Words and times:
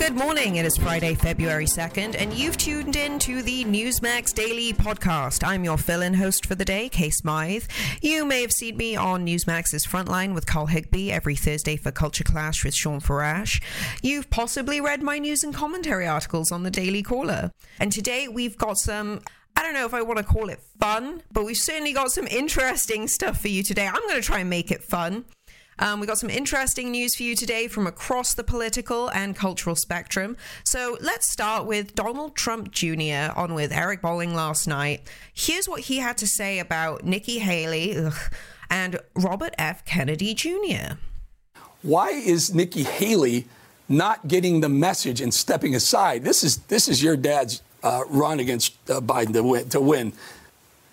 good 0.00 0.16
morning. 0.16 0.56
It 0.56 0.64
is 0.64 0.78
Friday, 0.78 1.14
February 1.14 1.66
2nd, 1.66 2.16
and 2.18 2.32
you've 2.32 2.56
tuned 2.56 2.96
in 2.96 3.18
to 3.18 3.42
the 3.42 3.64
Newsmax 3.66 4.32
Daily 4.32 4.72
Podcast. 4.72 5.46
I'm 5.46 5.62
your 5.62 5.76
fill 5.76 6.00
in 6.00 6.14
host 6.14 6.46
for 6.46 6.54
the 6.54 6.64
day, 6.64 6.88
Kay 6.88 7.10
Smythe. 7.10 7.64
You 8.00 8.24
may 8.24 8.40
have 8.40 8.50
seen 8.50 8.78
me 8.78 8.96
on 8.96 9.26
Newsmax's 9.26 9.84
Frontline 9.84 10.32
with 10.32 10.46
Carl 10.46 10.68
Higbie 10.68 11.12
every 11.12 11.36
Thursday 11.36 11.76
for 11.76 11.90
Culture 11.90 12.24
Clash 12.24 12.64
with 12.64 12.74
Sean 12.74 13.02
Farash. 13.02 13.62
You've 14.00 14.30
possibly 14.30 14.80
read 14.80 15.02
my 15.02 15.18
news 15.18 15.44
and 15.44 15.52
commentary 15.54 16.06
articles 16.06 16.50
on 16.50 16.62
the 16.62 16.70
Daily 16.70 17.02
Caller. 17.02 17.50
And 17.78 17.92
today 17.92 18.26
we've 18.26 18.56
got 18.56 18.78
some 18.78 19.20
I 19.54 19.62
don't 19.62 19.74
know 19.74 19.84
if 19.84 19.92
I 19.92 20.00
want 20.00 20.16
to 20.16 20.24
call 20.24 20.48
it 20.48 20.60
fun, 20.80 21.22
but 21.30 21.44
we've 21.44 21.56
certainly 21.56 21.92
got 21.92 22.10
some 22.10 22.26
interesting 22.26 23.06
stuff 23.06 23.42
for 23.42 23.48
you 23.48 23.62
today. 23.62 23.86
I'm 23.86 24.00
going 24.08 24.14
to 24.14 24.22
try 24.22 24.38
and 24.38 24.48
make 24.48 24.70
it 24.70 24.82
fun. 24.82 25.26
Um, 25.80 25.98
we 25.98 26.06
got 26.06 26.18
some 26.18 26.28
interesting 26.28 26.90
news 26.90 27.16
for 27.16 27.22
you 27.22 27.34
today 27.34 27.66
from 27.66 27.86
across 27.86 28.34
the 28.34 28.44
political 28.44 29.10
and 29.10 29.34
cultural 29.34 29.74
spectrum. 29.74 30.36
So 30.62 30.98
let's 31.00 31.32
start 31.32 31.64
with 31.64 31.94
Donald 31.94 32.36
Trump 32.36 32.70
Jr. 32.70 33.32
on 33.34 33.54
with 33.54 33.72
Eric 33.72 34.02
Bolling 34.02 34.34
last 34.34 34.68
night. 34.68 35.00
Here's 35.32 35.66
what 35.66 35.80
he 35.82 35.96
had 35.96 36.18
to 36.18 36.26
say 36.26 36.58
about 36.58 37.04
Nikki 37.04 37.38
Haley 37.38 37.96
ugh, 37.96 38.14
and 38.68 39.00
Robert 39.14 39.54
F. 39.56 39.84
Kennedy 39.86 40.34
Jr. 40.34 40.96
Why 41.82 42.10
is 42.10 42.54
Nikki 42.54 42.82
Haley 42.82 43.46
not 43.88 44.28
getting 44.28 44.60
the 44.60 44.68
message 44.68 45.22
and 45.22 45.32
stepping 45.32 45.74
aside? 45.74 46.24
This 46.24 46.44
is 46.44 46.58
this 46.58 46.88
is 46.88 47.02
your 47.02 47.16
dad's 47.16 47.62
uh, 47.82 48.02
run 48.10 48.38
against 48.38 48.74
uh, 48.90 49.00
Biden 49.00 49.32
to 49.32 49.42
win. 49.42 49.68
To 49.70 49.80
win. 49.80 50.12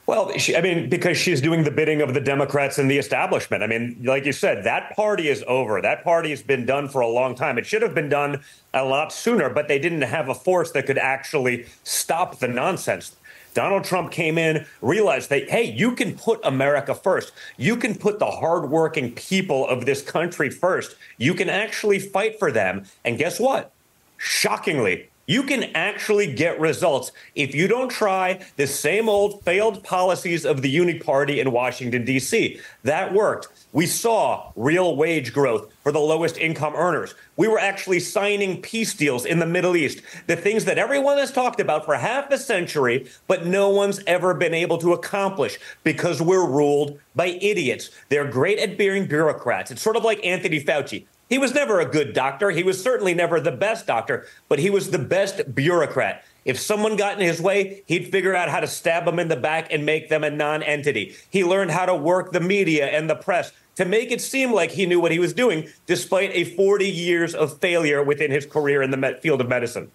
Well, 0.08 0.38
she, 0.38 0.56
I 0.56 0.62
mean, 0.62 0.88
because 0.88 1.18
she's 1.18 1.42
doing 1.42 1.66
the 1.66 1.72
bidding 1.72 2.02
of 2.02 2.14
the 2.14 2.22
Democrats 2.22 2.78
and 2.78 2.90
the 2.90 2.98
establishment. 2.98 3.62
I 3.62 3.68
mean, 3.68 4.00
like 4.06 4.26
you 4.26 4.32
said, 4.32 4.64
that 4.64 4.96
party 4.96 5.28
is 5.28 5.44
over. 5.48 5.82
That 5.82 6.06
party 6.06 6.30
has 6.30 6.42
been 6.42 6.66
done 6.66 6.88
for 6.88 7.02
a 7.02 7.08
long 7.08 7.36
time. 7.36 7.58
It 7.58 7.66
should 7.66 7.82
have 7.82 7.94
been 7.94 8.08
done 8.08 8.42
a 8.74 8.86
lot 8.86 9.12
sooner, 9.12 9.50
but 9.50 9.68
they 9.68 9.78
didn't 9.78 10.04
have 10.04 10.30
a 10.30 10.34
force 10.34 10.72
that 10.72 10.86
could 10.86 10.98
actually 10.98 11.66
stop 11.84 12.40
the 12.40 12.48
nonsense. 12.48 13.18
Donald 13.54 13.84
Trump 13.84 14.12
came 14.12 14.38
in, 14.38 14.66
realized 14.82 15.30
that, 15.30 15.50
hey, 15.50 15.64
you 15.64 15.94
can 15.94 16.16
put 16.18 16.40
America 16.46 16.96
first. 16.96 17.34
You 17.58 17.76
can 17.76 17.94
put 17.94 18.20
the 18.20 18.32
hardworking 18.32 19.14
people 19.14 19.68
of 19.68 19.86
this 19.86 20.02
country 20.02 20.50
first. 20.50 20.96
You 21.18 21.34
can 21.34 21.50
actually 21.50 22.00
fight 22.00 22.40
for 22.40 22.50
them. 22.50 22.86
And 23.04 23.18
guess 23.18 23.42
what? 23.42 23.74
Shockingly, 24.16 25.10
you 25.28 25.44
can 25.44 25.66
actually 25.76 26.34
get 26.34 26.60
results 26.60 27.12
if 27.36 27.54
you 27.54 27.68
don't 27.68 27.90
try 27.90 28.40
the 28.56 28.66
same 28.66 29.10
old 29.10 29.44
failed 29.44 29.84
policies 29.84 30.46
of 30.46 30.62
the 30.62 30.70
Uni 30.70 30.98
Party 30.98 31.42
in 31.42 31.52
Washington, 31.52 32.06
D.C. 32.06 32.60
That 32.84 33.14
worked. 33.14 33.50
We 33.74 33.86
saw 33.86 34.54
real 34.56 34.96
wage 34.96 35.34
growth 35.34 35.72
for 35.84 35.92
the 35.92 36.00
lowest 36.00 36.38
income 36.38 36.74
earners. 36.76 37.14
We 37.36 37.50
were 37.50 37.60
actually 37.60 38.00
signing 38.00 38.62
peace 38.62 38.94
deals 38.94 39.26
in 39.26 39.40
the 39.40 39.46
Middle 39.46 39.76
East, 39.76 40.02
the 40.28 40.38
things 40.38 40.64
that 40.64 40.78
everyone 40.78 41.18
has 41.18 41.34
talked 41.34 41.60
about 41.60 41.84
for 41.84 41.96
half 41.96 42.32
a 42.32 42.38
century, 42.38 43.10
but 43.28 43.46
no 43.46 43.70
one's 43.70 44.00
ever 44.08 44.34
been 44.34 44.54
able 44.54 44.78
to 44.78 44.94
accomplish 44.94 45.60
because 45.84 46.22
we're 46.22 46.48
ruled 46.48 47.00
by 47.16 47.28
idiots. 47.42 47.92
They're 48.08 48.32
great 48.32 48.60
at 48.60 48.78
being 48.78 49.06
bureaucrats. 49.06 49.72
It's 49.72 49.82
sort 49.82 49.98
of 49.98 50.06
like 50.06 50.26
Anthony 50.26 50.64
Fauci. 50.64 51.06
He 51.30 51.38
was 51.38 51.54
never 51.54 51.80
a 51.80 51.86
good 51.86 52.14
doctor. 52.14 52.52
He 52.52 52.64
was 52.64 52.82
certainly 52.82 53.14
never 53.14 53.40
the 53.40 53.52
best 53.52 53.86
doctor, 53.86 54.26
but 54.48 54.60
he 54.60 54.70
was 54.70 54.92
the 54.92 55.00
best 55.00 55.54
bureaucrat. 55.54 56.24
If 56.46 56.60
someone 56.60 56.96
got 56.96 57.20
in 57.20 57.28
his 57.28 57.42
way, 57.42 57.84
he'd 57.86 58.10
figure 58.10 58.34
out 58.34 58.50
how 58.50 58.62
to 58.62 58.68
stab 58.68 59.04
them 59.04 59.20
in 59.20 59.28
the 59.28 59.36
back 59.36 59.68
and 59.72 59.86
make 59.86 60.08
them 60.08 60.24
a 60.24 60.30
non 60.30 60.64
entity. 60.64 61.16
He 61.30 61.44
learned 61.44 61.72
how 61.72 61.86
to 61.86 61.96
work 61.96 62.32
the 62.32 62.40
media 62.40 62.88
and 62.88 63.10
the 63.10 63.16
press 63.16 63.52
to 63.76 63.84
make 63.84 64.12
it 64.12 64.22
seem 64.22 64.54
like 64.54 64.72
he 64.72 64.86
knew 64.86 65.00
what 65.00 65.12
he 65.12 65.20
was 65.20 65.34
doing, 65.34 65.68
despite 65.86 66.32
a 66.34 66.46
40 66.46 66.88
years 66.88 67.36
of 67.36 67.60
failure 67.60 68.02
within 68.02 68.32
his 68.32 68.46
career 68.46 68.82
in 68.82 68.92
the 68.92 69.20
field 69.22 69.42
of 69.42 69.50
medicine. 69.50 69.92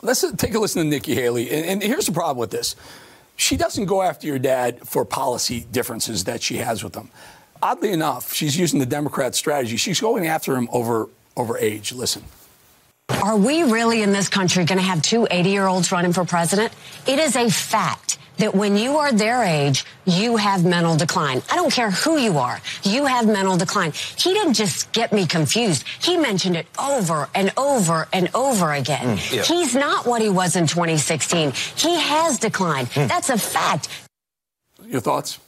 Let's 0.00 0.30
take 0.32 0.54
a 0.54 0.58
listen 0.58 0.82
to 0.82 0.88
Nikki 0.88 1.14
Haley. 1.14 1.50
And, 1.50 1.66
and 1.66 1.82
here's 1.82 2.06
the 2.06 2.12
problem 2.12 2.38
with 2.38 2.50
this 2.50 2.76
she 3.34 3.56
doesn't 3.56 3.86
go 3.86 4.02
after 4.02 4.26
your 4.26 4.38
dad 4.38 4.86
for 4.86 5.04
policy 5.04 5.66
differences 5.72 6.24
that 6.24 6.40
she 6.42 6.56
has 6.58 6.84
with 6.84 6.94
him 6.94 7.10
oddly 7.62 7.92
enough, 7.92 8.32
she's 8.32 8.56
using 8.58 8.80
the 8.80 8.86
Democrat 8.86 9.34
strategy. 9.34 9.76
She's 9.76 10.00
going 10.00 10.26
after 10.26 10.56
him 10.56 10.68
over 10.72 11.08
over 11.36 11.58
age. 11.58 11.92
Listen. 11.92 12.22
Are 13.08 13.36
we 13.36 13.62
really 13.62 14.02
in 14.02 14.12
this 14.12 14.28
country 14.28 14.64
going 14.64 14.78
to 14.78 14.84
have 14.84 15.00
two 15.02 15.28
80 15.30 15.50
year 15.50 15.66
olds 15.66 15.92
running 15.92 16.12
for 16.12 16.24
president? 16.24 16.72
It 17.06 17.18
is 17.18 17.36
a 17.36 17.50
fact 17.50 18.18
that 18.38 18.54
when 18.54 18.76
you 18.76 18.98
are 18.98 19.12
their 19.12 19.42
age, 19.42 19.84
you 20.04 20.36
have 20.36 20.64
mental 20.64 20.96
decline. 20.96 21.42
I 21.50 21.56
don't 21.56 21.72
care 21.72 21.90
who 21.90 22.18
you 22.18 22.38
are. 22.38 22.60
You 22.82 23.06
have 23.06 23.26
mental 23.26 23.56
decline. 23.56 23.92
He 23.92 24.34
didn't 24.34 24.54
just 24.54 24.92
get 24.92 25.12
me 25.12 25.26
confused. 25.26 25.84
He 26.00 26.16
mentioned 26.16 26.56
it 26.56 26.66
over 26.78 27.28
and 27.34 27.52
over 27.56 28.08
and 28.12 28.28
over 28.34 28.72
again. 28.72 29.16
Mm, 29.16 29.36
yeah. 29.36 29.42
He's 29.42 29.74
not 29.74 30.06
what 30.06 30.20
he 30.20 30.28
was 30.28 30.56
in 30.56 30.66
2016. 30.66 31.52
He 31.76 31.98
has 31.98 32.38
declined. 32.38 32.88
Mm. 32.90 33.08
That's 33.08 33.30
a 33.30 33.38
fact. 33.38 33.88
Your 34.84 35.00
thoughts? 35.00 35.38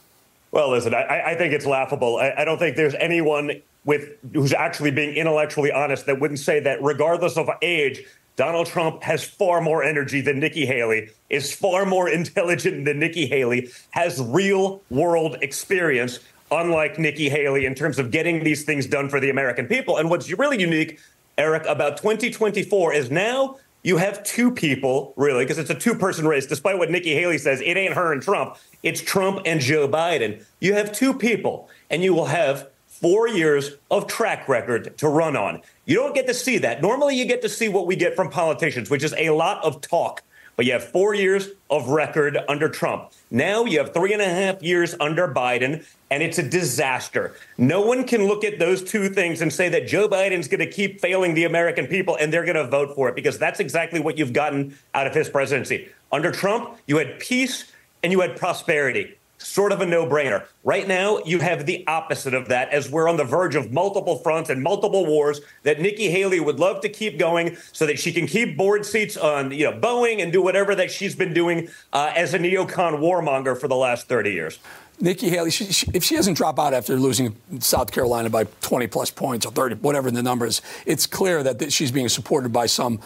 Well, 0.51 0.71
listen, 0.71 0.93
I, 0.93 1.31
I 1.31 1.35
think 1.35 1.53
it's 1.53 1.65
laughable. 1.65 2.17
I, 2.17 2.33
I, 2.37 2.45
don't 2.45 2.57
think 2.57 2.75
there's 2.75 2.95
anyone 2.95 3.61
with 3.85 4.09
who's 4.33 4.53
actually 4.53 4.91
being 4.91 5.15
intellectually 5.15 5.71
honest 5.71 6.05
that 6.07 6.19
wouldn't 6.19 6.39
say 6.39 6.59
that, 6.61 6.81
regardless 6.81 7.37
of 7.37 7.49
age, 7.61 8.03
Donald 8.35 8.67
Trump 8.67 9.03
has 9.03 9.23
far 9.23 9.61
more 9.61 9.83
energy 9.83 10.21
than 10.21 10.39
Nikki 10.39 10.65
Haley, 10.65 11.09
is 11.29 11.53
far 11.53 11.85
more 11.85 12.09
intelligent 12.19 12.85
than 12.85 12.97
Nikki 12.99 13.27
Haley, 13.27 13.69
has 13.91 14.21
real 14.21 14.81
world 14.89 15.37
experience, 15.41 16.19
unlike 16.51 16.97
Nikki 16.97 17.29
Haley, 17.29 17.65
in 17.65 17.75
terms 17.75 17.99
of 17.99 18.11
getting 18.11 18.43
these 18.43 18.63
things 18.63 18.87
done 18.87 19.07
for 19.09 19.19
the 19.19 19.29
American 19.29 19.67
people. 19.67 19.97
And 19.97 20.09
what's 20.09 20.31
really 20.31 20.59
unique, 20.59 20.99
Eric, 21.37 21.65
about 21.67 21.97
2024 21.97 22.93
is 22.93 23.11
now 23.11 23.57
you 23.83 23.97
have 23.97 24.23
two 24.23 24.51
people, 24.51 25.13
really, 25.15 25.45
because 25.45 25.57
it's 25.57 25.69
a 25.69 25.75
two 25.75 25.95
person 25.95 26.27
race. 26.27 26.45
Despite 26.45 26.77
what 26.77 26.91
Nikki 26.91 27.13
Haley 27.13 27.37
says, 27.37 27.61
it 27.61 27.77
ain't 27.77 27.93
her 27.93 28.11
and 28.11 28.21
Trump. 28.21 28.57
It's 28.83 29.01
Trump 29.01 29.41
and 29.45 29.61
Joe 29.61 29.87
Biden. 29.87 30.43
You 30.59 30.73
have 30.73 30.91
two 30.91 31.13
people, 31.13 31.69
and 31.89 32.03
you 32.03 32.13
will 32.13 32.25
have 32.25 32.69
four 32.87 33.27
years 33.29 33.71
of 33.89 34.07
track 34.07 34.49
record 34.49 34.97
to 34.97 35.07
run 35.07 35.37
on. 35.37 35.61
You 35.85 35.95
don't 35.95 36.13
get 36.13 36.27
to 36.27 36.33
see 36.33 36.57
that. 36.59 36.81
Normally, 36.81 37.15
you 37.15 37.25
get 37.25 37.41
to 37.43 37.49
see 37.49 37.69
what 37.69 37.87
we 37.87 37.95
get 37.95 38.15
from 38.15 38.29
politicians, 38.29 38.89
which 38.89 39.03
is 39.03 39.13
a 39.17 39.29
lot 39.29 39.63
of 39.63 39.79
talk. 39.79 40.23
But 40.59 40.65
you 40.65 40.73
have 40.73 40.83
four 40.83 41.13
years 41.13 41.47
of 41.69 41.87
record 41.87 42.37
under 42.49 42.67
Trump. 42.67 43.13
Now 43.31 43.63
you 43.63 43.77
have 43.77 43.93
three 43.93 44.11
and 44.11 44.21
a 44.21 44.27
half 44.27 44.61
years 44.61 44.93
under 44.99 45.25
Biden, 45.25 45.85
and 46.11 46.21
it's 46.21 46.37
a 46.37 46.43
disaster. 46.43 47.33
No 47.57 47.79
one 47.79 48.05
can 48.05 48.27
look 48.27 48.43
at 48.43 48.59
those 48.59 48.83
two 48.83 49.07
things 49.07 49.41
and 49.41 49.53
say 49.53 49.69
that 49.69 49.87
Joe 49.87 50.09
Biden's 50.09 50.49
going 50.49 50.59
to 50.59 50.69
keep 50.69 50.99
failing 50.99 51.33
the 51.33 51.45
American 51.45 51.87
people 51.87 52.17
and 52.17 52.33
they're 52.33 52.43
going 52.43 52.57
to 52.57 52.67
vote 52.67 52.93
for 52.93 53.07
it 53.07 53.15
because 53.15 53.39
that's 53.39 53.61
exactly 53.61 54.01
what 54.01 54.17
you've 54.17 54.33
gotten 54.33 54.77
out 54.93 55.07
of 55.07 55.15
his 55.15 55.29
presidency. 55.29 55.87
Under 56.11 56.29
Trump, 56.29 56.77
you 56.87 56.97
had 56.97 57.21
peace 57.21 57.71
and 58.03 58.11
you 58.11 58.19
had 58.19 58.35
prosperity 58.35 59.15
sort 59.39 59.71
of 59.71 59.81
a 59.81 59.85
no 59.85 60.05
brainer. 60.05 60.45
Right 60.63 60.87
now, 60.87 61.19
you 61.19 61.39
have 61.39 61.65
the 61.65 61.85
opposite 61.87 62.33
of 62.33 62.49
that 62.49 62.69
as 62.69 62.89
we're 62.89 63.09
on 63.09 63.17
the 63.17 63.23
verge 63.23 63.55
of 63.55 63.71
multiple 63.71 64.17
fronts 64.17 64.49
and 64.49 64.61
multiple 64.61 65.05
wars 65.05 65.41
that 65.63 65.79
Nikki 65.79 66.09
Haley 66.09 66.39
would 66.39 66.59
love 66.59 66.81
to 66.81 66.89
keep 66.89 67.17
going 67.17 67.57
so 67.71 67.85
that 67.85 67.99
she 67.99 68.11
can 68.11 68.27
keep 68.27 68.57
board 68.57 68.85
seats 68.85 69.17
on 69.17 69.51
you 69.51 69.69
know, 69.69 69.77
Boeing 69.77 70.21
and 70.21 70.31
do 70.31 70.41
whatever 70.41 70.75
that 70.75 70.91
she's 70.91 71.15
been 71.15 71.33
doing 71.33 71.69
uh, 71.93 72.11
as 72.15 72.33
a 72.33 72.39
neocon 72.39 72.99
warmonger 72.99 73.57
for 73.57 73.67
the 73.67 73.75
last 73.75 74.07
30 74.07 74.31
years. 74.31 74.59
Nikki 75.01 75.29
Haley, 75.29 75.51
she, 75.51 75.65
she, 75.71 75.89
if 75.93 76.03
she 76.03 76.15
doesn't 76.15 76.33
drop 76.33 76.59
out 76.59 76.73
after 76.73 76.97
losing 76.97 77.37
South 77.59 77.91
Carolina 77.91 78.29
by 78.29 78.43
20 78.43 78.87
plus 78.87 79.11
points 79.11 79.45
or 79.45 79.51
30, 79.51 79.75
whatever 79.75 80.11
the 80.11 80.21
number 80.21 80.45
is, 80.45 80.61
it's 80.85 81.07
clear 81.07 81.41
that, 81.43 81.59
that 81.59 81.71
she's 81.71 81.91
being 81.91 82.09
supported 82.09 82.51
by 82.51 82.65
some 82.65 82.99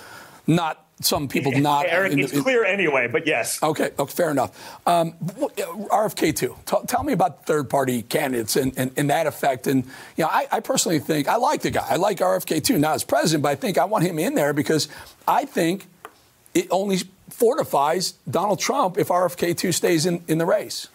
not 0.47 0.82
some 1.01 1.27
people 1.27 1.51
not. 1.59 1.85
Eric, 1.87 2.13
it's 2.13 2.39
clear 2.41 2.63
anyway, 2.63 3.07
but 3.07 3.27
yes. 3.27 3.61
Okay, 3.61 3.91
okay 3.97 4.11
fair 4.11 4.31
enough. 4.31 4.51
Um, 4.87 5.13
RFK 5.13 6.35
two. 6.35 6.55
T- 6.65 6.77
tell 6.87 7.03
me 7.03 7.13
about 7.13 7.45
third 7.45 7.69
party 7.69 8.01
candidates 8.03 8.55
and, 8.55 8.73
and, 8.77 8.91
and, 8.97 9.09
that 9.09 9.27
effect. 9.27 9.67
And 9.67 9.83
you 10.15 10.23
know, 10.23 10.27
I, 10.27 10.47
I, 10.51 10.59
personally 10.59 10.99
think 10.99 11.27
I 11.27 11.35
like 11.35 11.61
the 11.61 11.71
guy. 11.71 11.85
I 11.87 11.95
like 11.95 12.19
RFK 12.19 12.63
two, 12.63 12.77
not 12.77 12.95
as 12.95 13.03
president, 13.03 13.43
but 13.43 13.49
I 13.49 13.55
think 13.55 13.77
I 13.77 13.85
want 13.85 14.05
him 14.05 14.19
in 14.19 14.35
there 14.35 14.53
because 14.53 14.87
I 15.27 15.45
think 15.45 15.87
it 16.53 16.67
only 16.69 16.99
fortifies 17.29 18.13
Donald 18.29 18.59
Trump 18.59 18.97
if 18.97 19.07
RFK 19.07 19.57
two 19.57 19.71
stays 19.71 20.05
in, 20.05 20.23
in 20.27 20.37
the 20.37 20.45
race. 20.45 20.87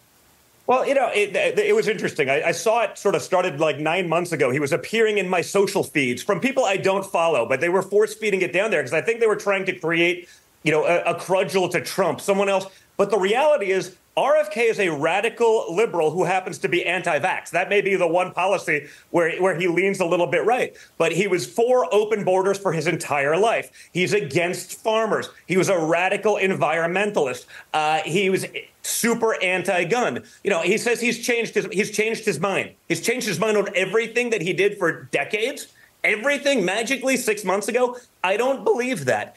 Well, 0.69 0.87
you 0.87 0.93
know, 0.93 1.09
it, 1.15 1.35
it 1.35 1.75
was 1.75 1.89
interesting. 1.89 2.29
I, 2.29 2.49
I, 2.49 2.53
saw 2.53 2.83
it 2.83 2.99
sort 2.99 3.15
of 3.15 3.23
started 3.23 3.59
like 3.59 3.79
nine 3.79 4.07
months 4.07 4.33
ago. 4.33 4.51
He 4.51 4.61
was 4.61 4.71
appearing 4.71 5.17
in 5.17 5.27
my 5.27 5.41
social 5.41 5.83
feeds 5.83 6.23
from 6.23 6.41
people 6.41 6.67
I 6.67 6.77
don't 6.77 7.07
follow, 7.07 7.49
but 7.49 7.63
they 7.63 7.71
were 7.71 7.81
force 7.81 8.15
feeding 8.15 8.43
it 8.43 8.53
down 8.53 8.71
there 8.71 8.83
because 8.83 8.93
I 8.93 9.01
think 9.01 9.21
they 9.21 9.27
were 9.27 9.35
trying 9.35 9.65
to 9.65 9.73
create, 9.73 10.29
you 10.65 10.71
know, 10.71 10.85
a, 10.85 11.15
a 11.15 11.15
crudgel 11.15 11.71
to 11.71 11.81
Trump, 11.81 12.21
someone 12.21 12.51
else. 12.51 12.67
But 12.99 13.11
the 13.11 13.17
reality 13.19 13.71
is, 13.71 13.97
RFK 14.19 14.69
is 14.69 14.81
a 14.81 14.89
radical 14.89 15.73
liberal 15.73 16.11
who 16.11 16.25
happens 16.25 16.59
to 16.59 16.69
be 16.69 16.85
anti-vax. 16.85 17.51
That 17.51 17.69
may 17.69 17.81
be 17.81 17.95
the 17.95 18.09
one 18.09 18.33
policy 18.33 18.89
where, 19.11 19.41
where 19.41 19.55
he 19.55 19.69
leans 19.69 20.01
a 20.01 20.05
little 20.05 20.27
bit 20.27 20.45
right. 20.45 20.77
But 20.97 21.13
he 21.13 21.29
was 21.29 21.47
for 21.47 21.93
open 21.95 22.25
borders 22.25 22.59
for 22.59 22.73
his 22.73 22.89
entire 22.89 23.37
life. 23.37 23.71
He's 23.93 24.13
against 24.13 24.81
farmers. 24.83 25.31
He 25.47 25.57
was 25.57 25.69
a 25.69 25.79
radical 25.79 26.35
environmentalist. 26.35 27.47
Uh, 27.73 28.01
he 28.01 28.29
was 28.29 28.45
super 28.83 29.41
anti-gun. 29.41 30.25
You 30.43 30.51
know, 30.51 30.63
he 30.63 30.79
says 30.79 31.01
he's 31.01 31.25
changed 31.25 31.55
his 31.55 31.69
he's 31.71 31.93
changed 31.93 32.25
his 32.25 32.41
mind. 32.41 32.73
He's 32.89 33.01
changed 33.01 33.29
his 33.29 33.39
mind 33.39 33.57
on 33.57 33.69
everything 33.77 34.31
that 34.31 34.43
he 34.43 34.53
did 34.53 34.79
for 34.79 35.05
decades. 35.13 35.69
everything 36.03 36.65
magically 36.65 37.17
six 37.17 37.45
months 37.45 37.69
ago? 37.69 37.97
I 38.25 38.37
don't 38.37 38.65
believe 38.65 39.05
that. 39.05 39.37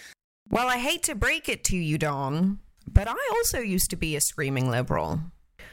Well, 0.49 0.67
I 0.67 0.77
hate 0.77 1.03
to 1.03 1.15
break 1.15 1.47
it 1.49 1.63
to 1.65 1.77
you, 1.77 1.97
Don, 1.97 2.59
but 2.93 3.07
I 3.07 3.17
also 3.31 3.59
used 3.59 3.89
to 3.91 3.95
be 3.95 4.15
a 4.15 4.21
screaming 4.21 4.69
liberal. 4.69 5.21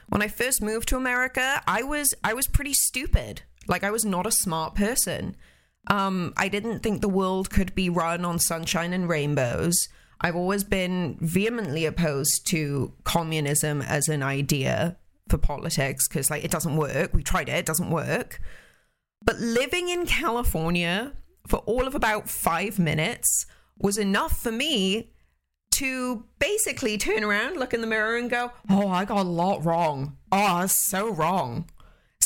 When 0.08 0.22
I 0.22 0.28
first 0.28 0.62
moved 0.62 0.88
to 0.88 0.96
America, 0.96 1.62
I 1.66 1.82
was 1.82 2.14
I 2.24 2.34
was 2.34 2.46
pretty 2.46 2.74
stupid. 2.74 3.42
Like 3.66 3.84
I 3.84 3.90
was 3.90 4.04
not 4.04 4.26
a 4.26 4.32
smart 4.32 4.74
person. 4.74 5.36
Um, 5.88 6.32
I 6.36 6.48
didn't 6.48 6.80
think 6.80 7.00
the 7.00 7.08
world 7.08 7.50
could 7.50 7.74
be 7.74 7.88
run 7.88 8.24
on 8.24 8.38
sunshine 8.38 8.92
and 8.92 9.08
rainbows. 9.08 9.88
I've 10.20 10.36
always 10.36 10.64
been 10.64 11.16
vehemently 11.20 11.86
opposed 11.86 12.46
to 12.48 12.92
communism 13.04 13.82
as 13.82 14.08
an 14.08 14.22
idea 14.22 14.96
for 15.28 15.38
politics 15.38 16.08
because, 16.08 16.30
like, 16.30 16.44
it 16.44 16.50
doesn't 16.50 16.76
work. 16.76 17.14
We 17.14 17.22
tried 17.22 17.48
it, 17.48 17.54
it 17.54 17.66
doesn't 17.66 17.90
work. 17.90 18.40
But 19.24 19.38
living 19.38 19.88
in 19.88 20.06
California 20.06 21.12
for 21.46 21.58
all 21.60 21.86
of 21.86 21.94
about 21.94 22.28
five 22.28 22.78
minutes 22.78 23.46
was 23.78 23.96
enough 23.96 24.42
for 24.42 24.52
me 24.52 25.10
to 25.78 26.24
basically 26.38 26.98
turn 26.98 27.24
around, 27.24 27.56
look 27.56 27.74
in 27.74 27.80
the 27.80 27.86
mirror, 27.86 28.16
and 28.16 28.30
go, 28.30 28.52
Oh, 28.70 28.88
I 28.88 29.04
got 29.04 29.18
a 29.18 29.28
lot 29.28 29.64
wrong. 29.64 30.16
Oh, 30.30 30.66
so 30.66 31.08
wrong 31.08 31.66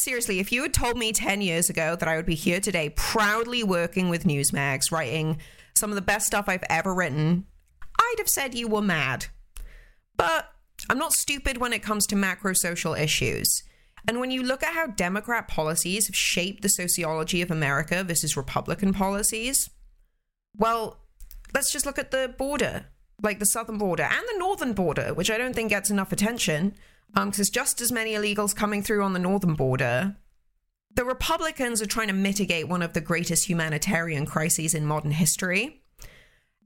seriously, 0.02 0.40
if 0.40 0.52
you 0.52 0.62
had 0.62 0.74
told 0.74 0.98
me 0.98 1.12
10 1.12 1.40
years 1.40 1.70
ago 1.70 1.96
that 1.96 2.08
I 2.08 2.16
would 2.16 2.26
be 2.26 2.34
here 2.34 2.60
today 2.60 2.90
proudly 2.90 3.62
working 3.62 4.08
with 4.08 4.24
Newsmax, 4.24 4.90
writing 4.90 5.38
some 5.76 5.90
of 5.90 5.94
the 5.94 6.02
best 6.02 6.26
stuff 6.26 6.48
I've 6.48 6.64
ever 6.68 6.94
written, 6.94 7.46
I'd 7.98 8.14
have 8.18 8.28
said 8.28 8.54
you 8.54 8.68
were 8.68 8.82
mad. 8.82 9.26
But 10.16 10.50
I'm 10.90 10.98
not 10.98 11.12
stupid 11.12 11.58
when 11.58 11.72
it 11.72 11.82
comes 11.82 12.06
to 12.08 12.16
macro 12.16 12.52
social 12.52 12.94
issues. 12.94 13.62
And 14.06 14.18
when 14.18 14.32
you 14.32 14.42
look 14.42 14.64
at 14.64 14.74
how 14.74 14.88
Democrat 14.88 15.46
policies 15.46 16.08
have 16.08 16.16
shaped 16.16 16.62
the 16.62 16.68
sociology 16.68 17.40
of 17.40 17.52
America 17.52 18.02
versus 18.02 18.36
Republican 18.36 18.92
policies, 18.92 19.70
well, 20.56 20.98
let's 21.54 21.72
just 21.72 21.86
look 21.86 21.98
at 21.98 22.10
the 22.10 22.34
border, 22.36 22.86
like 23.22 23.38
the 23.38 23.46
southern 23.46 23.78
border 23.78 24.02
and 24.02 24.24
the 24.28 24.38
northern 24.38 24.72
border, 24.72 25.14
which 25.14 25.30
I 25.30 25.38
don't 25.38 25.54
think 25.54 25.70
gets 25.70 25.90
enough 25.90 26.12
attention 26.12 26.74
because 27.08 27.22
um, 27.22 27.30
there's 27.30 27.50
just 27.50 27.80
as 27.80 27.92
many 27.92 28.12
illegals 28.12 28.56
coming 28.56 28.82
through 28.82 29.02
on 29.02 29.12
the 29.12 29.18
northern 29.18 29.54
border. 29.54 30.16
The 30.94 31.04
Republicans 31.04 31.82
are 31.82 31.86
trying 31.86 32.08
to 32.08 32.14
mitigate 32.14 32.68
one 32.68 32.82
of 32.82 32.94
the 32.94 33.00
greatest 33.00 33.48
humanitarian 33.48 34.26
crises 34.26 34.74
in 34.74 34.86
modern 34.86 35.12
history. 35.12 35.82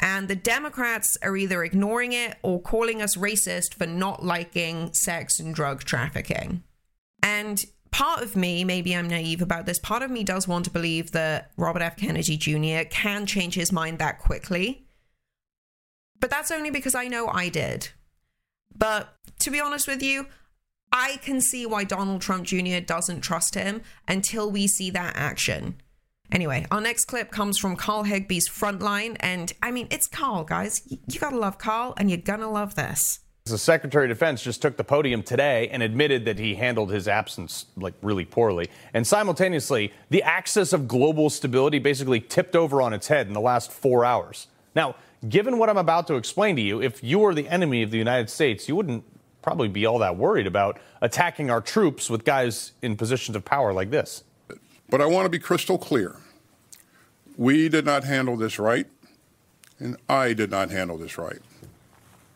And 0.00 0.28
the 0.28 0.36
Democrats 0.36 1.16
are 1.22 1.36
either 1.36 1.64
ignoring 1.64 2.12
it 2.12 2.36
or 2.42 2.60
calling 2.60 3.00
us 3.00 3.16
racist 3.16 3.74
for 3.74 3.86
not 3.86 4.24
liking 4.24 4.92
sex 4.92 5.40
and 5.40 5.54
drug 5.54 5.84
trafficking. 5.84 6.62
And 7.22 7.64
part 7.90 8.22
of 8.22 8.36
me, 8.36 8.62
maybe 8.62 8.94
I'm 8.94 9.08
naive 9.08 9.42
about 9.42 9.66
this, 9.66 9.78
part 9.78 10.02
of 10.02 10.10
me 10.10 10.22
does 10.22 10.46
want 10.46 10.66
to 10.66 10.70
believe 10.70 11.12
that 11.12 11.50
Robert 11.56 11.82
F. 11.82 11.96
Kennedy 11.96 12.36
Jr. 12.36 12.88
can 12.90 13.26
change 13.26 13.54
his 13.54 13.72
mind 13.72 13.98
that 13.98 14.18
quickly. 14.18 14.85
But 16.20 16.30
that's 16.30 16.50
only 16.50 16.70
because 16.70 16.94
I 16.94 17.08
know 17.08 17.28
I 17.28 17.48
did. 17.48 17.88
But 18.74 19.16
to 19.40 19.50
be 19.50 19.60
honest 19.60 19.86
with 19.88 20.02
you, 20.02 20.26
I 20.92 21.18
can 21.22 21.40
see 21.40 21.66
why 21.66 21.84
Donald 21.84 22.22
Trump 22.22 22.44
Jr. 22.44 22.80
doesn't 22.80 23.20
trust 23.20 23.54
him 23.54 23.82
until 24.08 24.50
we 24.50 24.66
see 24.66 24.90
that 24.90 25.14
action. 25.16 25.80
Anyway, 26.32 26.66
our 26.70 26.80
next 26.80 27.04
clip 27.04 27.30
comes 27.30 27.58
from 27.58 27.76
Carl 27.76 28.04
Higbie's 28.04 28.48
Frontline. 28.48 29.16
And 29.20 29.52
I 29.62 29.70
mean, 29.70 29.88
it's 29.90 30.08
Carl, 30.08 30.44
guys. 30.44 30.82
You 30.86 31.20
gotta 31.20 31.38
love 31.38 31.58
Carl, 31.58 31.94
and 31.96 32.10
you're 32.10 32.18
gonna 32.18 32.50
love 32.50 32.74
this. 32.74 33.20
The 33.44 33.58
Secretary 33.58 34.06
of 34.06 34.08
Defense 34.08 34.42
just 34.42 34.60
took 34.60 34.76
the 34.76 34.82
podium 34.82 35.22
today 35.22 35.68
and 35.68 35.80
admitted 35.80 36.24
that 36.24 36.40
he 36.40 36.56
handled 36.56 36.90
his 36.90 37.06
absence 37.06 37.66
like 37.76 37.94
really 38.02 38.24
poorly. 38.24 38.68
And 38.92 39.06
simultaneously, 39.06 39.92
the 40.10 40.24
axis 40.24 40.72
of 40.72 40.88
global 40.88 41.30
stability 41.30 41.78
basically 41.78 42.18
tipped 42.18 42.56
over 42.56 42.82
on 42.82 42.92
its 42.92 43.06
head 43.06 43.28
in 43.28 43.34
the 43.34 43.40
last 43.40 43.70
four 43.70 44.04
hours. 44.04 44.48
Now, 44.74 44.96
given 45.28 45.58
what 45.58 45.68
I'm 45.68 45.76
about 45.76 46.06
to 46.08 46.14
explain 46.14 46.56
to 46.56 46.62
you, 46.62 46.80
if 46.82 47.02
you 47.02 47.18
were 47.18 47.34
the 47.34 47.48
enemy 47.48 47.82
of 47.82 47.90
the 47.90 47.98
United 47.98 48.30
States, 48.30 48.68
you 48.68 48.76
wouldn't 48.76 49.04
probably 49.42 49.68
be 49.68 49.86
all 49.86 49.98
that 50.00 50.16
worried 50.16 50.46
about 50.46 50.78
attacking 51.00 51.50
our 51.50 51.60
troops 51.60 52.10
with 52.10 52.24
guys 52.24 52.72
in 52.82 52.96
positions 52.96 53.36
of 53.36 53.44
power 53.44 53.72
like 53.72 53.90
this. 53.90 54.24
But 54.88 55.00
I 55.00 55.06
want 55.06 55.24
to 55.26 55.28
be 55.28 55.38
crystal 55.38 55.78
clear. 55.78 56.16
We 57.36 57.68
did 57.68 57.84
not 57.84 58.04
handle 58.04 58.36
this 58.36 58.58
right, 58.58 58.86
and 59.78 59.96
I 60.08 60.32
did 60.32 60.50
not 60.50 60.70
handle 60.70 60.96
this 60.96 61.18
right. 61.18 61.40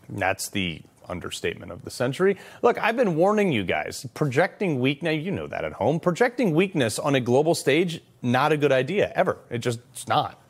That's 0.08 0.48
the 0.48 0.82
understatement 1.08 1.72
of 1.72 1.84
the 1.84 1.90
century. 1.90 2.36
Look, 2.62 2.78
I've 2.78 2.96
been 2.96 3.16
warning 3.16 3.52
you 3.52 3.64
guys. 3.64 4.06
Projecting 4.14 4.80
weakness, 4.80 5.22
you 5.22 5.30
know 5.30 5.46
that 5.46 5.64
at 5.64 5.72
home. 5.72 6.00
Projecting 6.00 6.54
weakness 6.54 6.98
on 6.98 7.14
a 7.14 7.20
global 7.20 7.54
stage, 7.54 8.00
not 8.22 8.52
a 8.52 8.56
good 8.56 8.72
idea 8.72 9.12
ever. 9.14 9.38
It 9.50 9.58
just 9.58 9.80
it's 9.92 10.06
not. 10.06 10.40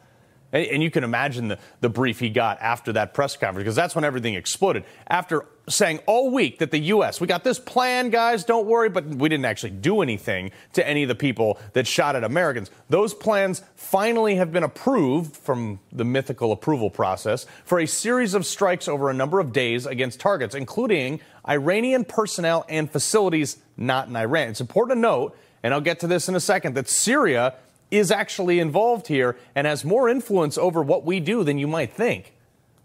And, 0.52 0.66
and 0.66 0.82
you 0.82 0.90
can 0.90 1.04
imagine 1.04 1.48
the, 1.48 1.58
the 1.80 1.88
brief 1.88 2.18
he 2.18 2.30
got 2.30 2.60
after 2.60 2.92
that 2.92 3.14
press 3.14 3.36
conference, 3.36 3.64
because 3.64 3.76
that's 3.76 3.94
when 3.94 4.04
everything 4.04 4.34
exploded. 4.34 4.84
After 5.06 5.46
saying 5.68 6.00
all 6.06 6.30
week 6.30 6.58
that 6.58 6.70
the 6.70 6.78
U.S., 6.78 7.20
we 7.20 7.26
got 7.26 7.44
this 7.44 7.58
plan, 7.58 8.10
guys, 8.10 8.44
don't 8.44 8.66
worry, 8.66 8.88
but 8.88 9.04
we 9.06 9.28
didn't 9.28 9.44
actually 9.44 9.70
do 9.70 10.00
anything 10.02 10.50
to 10.72 10.86
any 10.86 11.02
of 11.02 11.08
the 11.08 11.14
people 11.14 11.58
that 11.74 11.86
shot 11.86 12.16
at 12.16 12.24
Americans. 12.24 12.70
Those 12.88 13.14
plans 13.14 13.62
finally 13.76 14.36
have 14.36 14.52
been 14.52 14.64
approved 14.64 15.36
from 15.36 15.80
the 15.92 16.04
mythical 16.04 16.52
approval 16.52 16.90
process 16.90 17.46
for 17.64 17.78
a 17.78 17.86
series 17.86 18.34
of 18.34 18.44
strikes 18.46 18.88
over 18.88 19.10
a 19.10 19.14
number 19.14 19.40
of 19.40 19.52
days 19.52 19.86
against 19.86 20.20
targets, 20.20 20.54
including 20.54 21.20
Iranian 21.48 22.04
personnel 22.04 22.64
and 22.68 22.90
facilities 22.90 23.58
not 23.76 24.08
in 24.08 24.16
Iran. 24.16 24.48
It's 24.48 24.60
important 24.60 24.96
to 24.96 25.00
note, 25.00 25.38
and 25.62 25.72
I'll 25.72 25.80
get 25.80 26.00
to 26.00 26.06
this 26.06 26.28
in 26.28 26.34
a 26.34 26.40
second, 26.40 26.74
that 26.74 26.88
Syria 26.88 27.54
is 27.90 28.10
actually 28.10 28.60
involved 28.60 29.08
here 29.08 29.36
and 29.54 29.66
has 29.66 29.84
more 29.84 30.08
influence 30.08 30.56
over 30.56 30.82
what 30.82 31.04
we 31.04 31.20
do 31.20 31.42
than 31.44 31.58
you 31.58 31.66
might 31.66 31.92
think. 31.92 32.34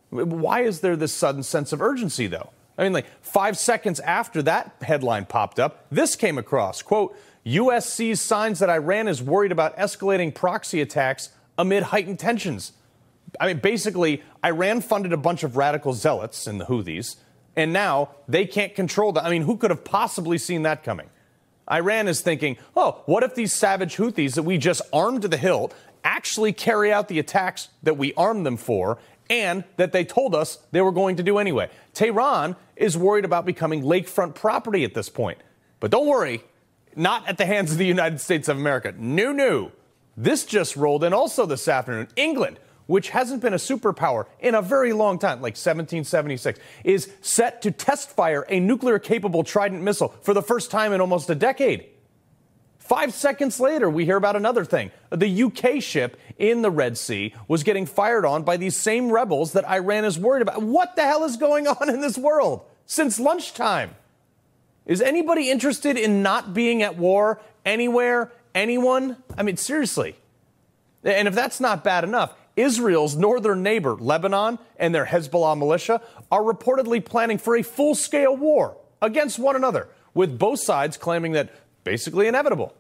Why 0.09 0.61
is 0.61 0.81
there 0.81 0.95
this 0.95 1.13
sudden 1.13 1.43
sense 1.43 1.73
of 1.73 1.81
urgency, 1.81 2.27
though? 2.27 2.49
I 2.77 2.83
mean, 2.83 2.93
like 2.93 3.07
five 3.21 3.57
seconds 3.57 3.99
after 4.01 4.41
that 4.43 4.75
headline 4.81 5.25
popped 5.25 5.59
up, 5.59 5.85
this 5.89 6.15
came 6.15 6.37
across 6.37 6.81
quote, 6.81 7.17
U.S. 7.43 7.91
sees 7.91 8.21
signs 8.21 8.59
that 8.59 8.69
Iran 8.69 9.07
is 9.07 9.21
worried 9.21 9.51
about 9.51 9.77
escalating 9.77 10.33
proxy 10.33 10.81
attacks 10.81 11.29
amid 11.57 11.83
heightened 11.83 12.19
tensions. 12.19 12.73
I 13.39 13.47
mean, 13.47 13.59
basically, 13.59 14.23
Iran 14.43 14.81
funded 14.81 15.13
a 15.13 15.17
bunch 15.17 15.43
of 15.43 15.55
radical 15.55 15.93
zealots 15.93 16.47
in 16.47 16.57
the 16.57 16.65
Houthis, 16.65 17.17
and 17.55 17.71
now 17.71 18.09
they 18.27 18.45
can't 18.45 18.73
control 18.75 19.11
them. 19.11 19.25
I 19.25 19.29
mean, 19.29 19.43
who 19.43 19.57
could 19.57 19.69
have 19.69 19.83
possibly 19.83 20.37
seen 20.37 20.63
that 20.63 20.83
coming? 20.83 21.09
Iran 21.71 22.07
is 22.07 22.21
thinking, 22.21 22.57
oh, 22.75 23.01
what 23.05 23.23
if 23.23 23.35
these 23.35 23.53
savage 23.53 23.97
Houthis 23.97 24.35
that 24.35 24.43
we 24.43 24.57
just 24.57 24.81
armed 24.93 25.23
to 25.23 25.27
the 25.27 25.37
hilt 25.37 25.73
actually 26.03 26.53
carry 26.53 26.93
out 26.93 27.07
the 27.07 27.19
attacks 27.19 27.69
that 27.83 27.97
we 27.97 28.13
armed 28.13 28.45
them 28.45 28.57
for 28.57 28.99
and 29.29 29.63
that 29.77 29.91
they 29.91 30.05
told 30.05 30.35
us 30.35 30.59
they 30.71 30.81
were 30.81 30.91
going 30.91 31.15
to 31.15 31.23
do 31.23 31.37
anyway? 31.37 31.69
Tehran 31.93 32.55
is 32.75 32.97
worried 32.97 33.25
about 33.25 33.45
becoming 33.45 33.83
lakefront 33.83 34.35
property 34.35 34.83
at 34.83 34.93
this 34.93 35.09
point. 35.09 35.39
But 35.79 35.91
don't 35.91 36.07
worry, 36.07 36.43
not 36.95 37.27
at 37.27 37.37
the 37.37 37.45
hands 37.45 37.71
of 37.71 37.77
the 37.77 37.85
United 37.85 38.21
States 38.21 38.47
of 38.47 38.57
America. 38.57 38.93
No, 38.97 39.31
no. 39.31 39.71
This 40.17 40.45
just 40.45 40.75
rolled 40.75 41.03
in 41.03 41.13
also 41.13 41.45
this 41.45 41.67
afternoon. 41.67 42.07
England 42.15 42.59
which 42.87 43.09
hasn't 43.09 43.41
been 43.41 43.53
a 43.53 43.57
superpower 43.57 44.25
in 44.39 44.55
a 44.55 44.61
very 44.61 44.93
long 44.93 45.19
time, 45.19 45.41
like 45.41 45.53
1776, 45.53 46.59
is 46.83 47.11
set 47.21 47.61
to 47.61 47.71
test 47.71 48.09
fire 48.11 48.45
a 48.49 48.59
nuclear 48.59 48.99
capable 48.99 49.43
Trident 49.43 49.81
missile 49.81 50.09
for 50.21 50.33
the 50.33 50.41
first 50.41 50.71
time 50.71 50.93
in 50.93 51.01
almost 51.01 51.29
a 51.29 51.35
decade. 51.35 51.87
Five 52.85 53.15
seconds 53.15 53.59
later, 53.59 53.89
we 53.89 54.05
hear 54.05 54.17
about 54.17 54.35
another 54.35 54.63
thing. 54.63 54.91
The 55.09 55.43
UK 55.43 55.81
ship 55.81 56.19
in 56.37 56.61
the 56.61 56.69
Red 56.69 56.99
Sea 56.99 57.33
was 57.47 57.63
getting 57.63 57.87
fired 57.87 58.25
on 58.25 58.43
by 58.43 58.57
these 58.57 58.77
same 58.77 59.09
rebels 59.09 59.53
that 59.53 59.65
Iran 59.65 60.05
is 60.05 60.19
worried 60.19 60.43
about. 60.43 60.61
What 60.61 60.95
the 60.95 61.01
hell 61.01 61.23
is 61.23 61.35
going 61.35 61.67
on 61.67 61.89
in 61.89 61.99
this 61.99 62.15
world 62.15 62.63
since 62.85 63.19
lunchtime? 63.19 63.95
Is 64.85 65.01
anybody 65.01 65.49
interested 65.49 65.97
in 65.97 66.21
not 66.21 66.53
being 66.53 66.83
at 66.83 66.95
war 66.95 67.41
anywhere, 67.65 68.31
anyone? 68.53 69.17
I 69.35 69.41
mean, 69.41 69.57
seriously. 69.57 70.15
And 71.03 71.27
if 71.27 71.33
that's 71.33 71.59
not 71.59 71.83
bad 71.83 72.03
enough, 72.03 72.35
Israel's 72.55 73.15
northern 73.15 73.63
neighbor, 73.63 73.95
Lebanon, 73.95 74.59
and 74.77 74.93
their 74.95 75.05
Hezbollah 75.05 75.57
militia 75.57 76.01
are 76.31 76.41
reportedly 76.41 77.03
planning 77.03 77.37
for 77.37 77.55
a 77.55 77.63
full 77.63 77.95
scale 77.95 78.35
war 78.35 78.77
against 79.01 79.39
one 79.39 79.55
another, 79.55 79.89
with 80.13 80.39
both 80.39 80.59
sides 80.59 80.97
claiming 80.97 81.33
that 81.33 81.49
basically 81.83 82.27
inevitable. 82.27 82.73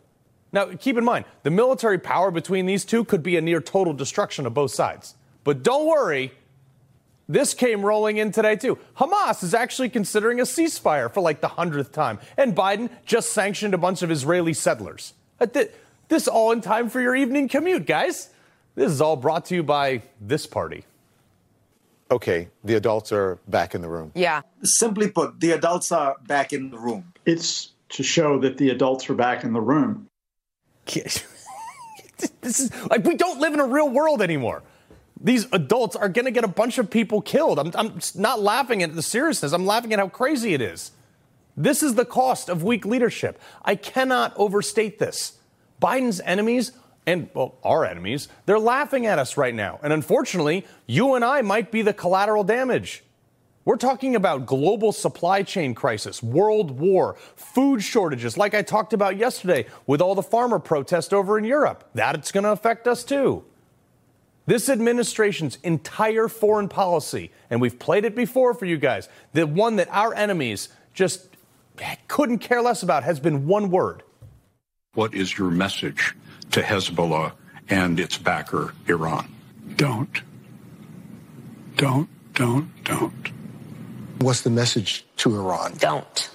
Now, 0.51 0.67
keep 0.67 0.97
in 0.97 1.03
mind, 1.03 1.25
the 1.43 1.51
military 1.51 1.99
power 1.99 2.31
between 2.31 2.65
these 2.65 2.85
two 2.85 3.03
could 3.03 3.21
be 3.21 3.35
a 3.35 3.41
near 3.41 3.59
total 3.59 3.93
destruction 3.93 4.45
of 4.45 4.53
both 4.53 4.71
sides. 4.71 5.15
But 5.43 5.63
don't 5.63 5.85
worry, 5.85 6.31
this 7.27 7.53
came 7.53 7.85
rolling 7.85 8.17
in 8.17 8.31
today, 8.31 8.55
too. 8.55 8.77
Hamas 8.97 9.43
is 9.43 9.53
actually 9.53 9.89
considering 9.89 10.39
a 10.39 10.43
ceasefire 10.43 11.11
for 11.13 11.21
like 11.21 11.41
the 11.41 11.49
hundredth 11.49 11.91
time, 11.91 12.19
and 12.37 12.55
Biden 12.55 12.89
just 13.05 13.31
sanctioned 13.31 13.73
a 13.73 13.77
bunch 13.77 14.01
of 14.01 14.11
Israeli 14.11 14.53
settlers. 14.53 15.13
Uh, 15.39 15.47
this 16.07 16.27
all 16.27 16.51
in 16.51 16.61
time 16.61 16.89
for 16.89 17.01
your 17.01 17.15
evening 17.15 17.49
commute, 17.49 17.85
guys. 17.85 18.29
This 18.75 18.91
is 18.91 19.01
all 19.01 19.15
brought 19.15 19.45
to 19.45 19.55
you 19.55 19.63
by 19.63 20.01
this 20.21 20.45
party. 20.45 20.83
Okay, 22.11 22.49
the 22.63 22.75
adults 22.75 23.11
are 23.11 23.39
back 23.47 23.73
in 23.73 23.81
the 23.81 23.89
room. 23.89 24.11
Yeah. 24.13 24.41
Simply 24.63 25.09
put, 25.09 25.39
the 25.39 25.51
adults 25.51 25.91
are 25.91 26.17
back 26.27 26.53
in 26.53 26.69
the 26.69 26.77
room. 26.77 27.13
It's 27.25 27.71
to 27.89 28.03
show 28.03 28.39
that 28.39 28.57
the 28.57 28.69
adults 28.69 29.09
are 29.09 29.15
back 29.15 29.43
in 29.43 29.53
the 29.53 29.61
room. 29.61 30.07
this 32.41 32.59
is 32.59 32.71
like 32.89 33.03
we 33.03 33.15
don't 33.15 33.39
live 33.39 33.53
in 33.53 33.59
a 33.59 33.65
real 33.65 33.89
world 33.89 34.21
anymore. 34.21 34.61
These 35.19 35.47
adults 35.51 35.95
are 35.95 36.09
going 36.09 36.25
to 36.25 36.31
get 36.31 36.43
a 36.43 36.49
bunch 36.49 36.77
of 36.77 36.89
people 36.89 37.21
killed. 37.21 37.57
I'm, 37.57 37.71
I'm 37.73 37.99
not 38.13 38.41
laughing 38.41 38.83
at 38.83 38.93
the 38.93 39.01
seriousness. 39.01 39.53
I'm 39.53 39.65
laughing 39.65 39.93
at 39.93 39.99
how 39.99 40.09
crazy 40.09 40.53
it 40.53 40.61
is. 40.61 40.91
This 41.57 41.81
is 41.81 41.95
the 41.95 42.05
cost 42.05 42.49
of 42.49 42.63
weak 42.63 42.85
leadership. 42.85 43.39
I 43.63 43.75
cannot 43.75 44.33
overstate 44.35 44.99
this. 44.99 45.39
Biden's 45.81 46.21
enemies 46.21 46.73
and 47.05 47.29
well, 47.33 47.55
our 47.63 47.85
enemies, 47.85 48.27
they're 48.45 48.59
laughing 48.59 49.05
at 49.05 49.19
us 49.19 49.37
right 49.37 49.53
now. 49.53 49.79
And 49.83 49.93
unfortunately, 49.93 50.65
you 50.87 51.15
and 51.15 51.23
I 51.23 51.41
might 51.41 51.71
be 51.71 51.81
the 51.81 51.93
collateral 51.93 52.43
damage. 52.43 53.03
We're 53.63 53.77
talking 53.77 54.15
about 54.15 54.45
global 54.45 54.91
supply 54.91 55.41
chain 55.41 55.73
crisis, 55.73 56.21
world 56.21 56.71
war, 56.71 57.15
food 57.35 57.81
shortages, 57.81 58.37
like 58.37 58.53
I 58.53 58.61
talked 58.61 58.93
about 58.93 59.17
yesterday 59.17 59.65
with 59.87 60.01
all 60.01 60.13
the 60.13 60.21
farmer 60.21 60.59
protest 60.59 61.13
over 61.13 61.37
in 61.39 61.45
Europe. 61.45 61.89
That's 61.95 62.31
going 62.31 62.43
to 62.43 62.51
affect 62.51 62.87
us 62.87 63.03
too. 63.03 63.43
This 64.45 64.69
administration's 64.69 65.57
entire 65.63 66.27
foreign 66.27 66.69
policy, 66.69 67.31
and 67.49 67.59
we've 67.59 67.79
played 67.79 68.05
it 68.05 68.15
before 68.15 68.53
for 68.53 68.65
you 68.65 68.77
guys, 68.77 69.09
the 69.33 69.47
one 69.47 69.77
that 69.77 69.87
our 69.89 70.13
enemies 70.13 70.69
just 70.93 71.27
couldn't 72.07 72.39
care 72.39 72.61
less 72.61 72.83
about, 72.83 73.03
has 73.03 73.19
been 73.19 73.47
one 73.47 73.71
word. 73.71 74.03
What 74.93 75.15
is 75.15 75.35
your 75.35 75.49
message 75.49 76.15
to 76.55 76.61
Hezbollah 76.61 77.33
and 77.67 77.99
its 77.99 78.17
backer, 78.17 78.73
Iran? 78.87 79.27
Don't. 79.75 80.21
Don't, 81.75 82.07
don't, 82.33 82.71
don't. 82.85 83.31
What's 84.19 84.43
the 84.43 84.49
message 84.49 85.05
to 85.17 85.35
Iran? 85.35 85.73
Don't. 85.79 86.29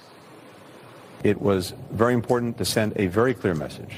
It 1.23 1.41
was 1.41 1.73
very 1.89 2.13
important 2.13 2.59
to 2.59 2.65
send 2.65 2.93
a 2.97 3.07
very 3.07 3.33
clear 3.33 3.55
message 3.55 3.95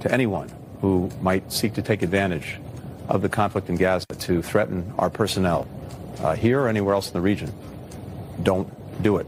to 0.00 0.10
anyone 0.10 0.50
who 0.80 1.08
might 1.22 1.52
seek 1.52 1.74
to 1.74 1.82
take 1.82 2.02
advantage 2.02 2.58
of 3.08 3.22
the 3.22 3.28
conflict 3.28 3.68
in 3.68 3.76
Gaza 3.76 4.06
to 4.06 4.42
threaten 4.42 4.92
our 4.98 5.08
personnel 5.08 5.68
uh, 6.18 6.34
here 6.34 6.62
or 6.62 6.68
anywhere 6.68 6.94
else 6.94 7.06
in 7.06 7.12
the 7.12 7.20
region. 7.20 7.52
Don't 8.42 8.68
do 9.04 9.18
it. 9.18 9.26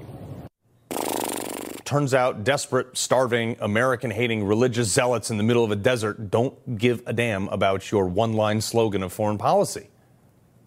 Turns 1.90 2.14
out 2.14 2.44
desperate, 2.44 2.96
starving, 2.96 3.56
American 3.58 4.12
hating 4.12 4.44
religious 4.44 4.92
zealots 4.92 5.28
in 5.28 5.38
the 5.38 5.42
middle 5.42 5.64
of 5.64 5.72
a 5.72 5.76
desert 5.76 6.30
don't 6.30 6.78
give 6.78 7.02
a 7.04 7.12
damn 7.12 7.48
about 7.48 7.90
your 7.90 8.06
one 8.06 8.34
line 8.34 8.60
slogan 8.60 9.02
of 9.02 9.12
foreign 9.12 9.38
policy. 9.38 9.88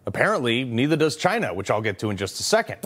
Apparently, 0.05 0.65
neither 0.65 0.97
does 0.97 1.15
China, 1.15 1.53
which 1.53 1.71
I'll 1.71 1.79
get 1.79 1.97
to 1.99 2.09
in 2.09 2.17
just 2.17 2.41
a 2.41 2.43
second. 2.43 2.79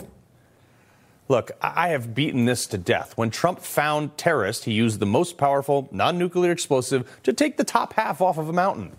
Look, 1.26 1.50
I 1.60 1.88
have 1.88 2.14
beaten 2.14 2.44
this 2.44 2.68
to 2.68 2.78
death. 2.78 3.14
When 3.16 3.30
Trump 3.30 3.58
found 3.58 4.16
terrorists, 4.16 4.66
he 4.66 4.72
used 4.72 5.00
the 5.00 5.04
most 5.04 5.36
powerful 5.36 5.88
non 5.90 6.16
nuclear 6.16 6.52
explosive 6.52 7.10
to 7.24 7.32
take 7.32 7.56
the 7.56 7.64
top 7.64 7.94
half 7.94 8.20
off 8.20 8.38
of 8.38 8.48
a 8.48 8.52
mountain. 8.52 8.96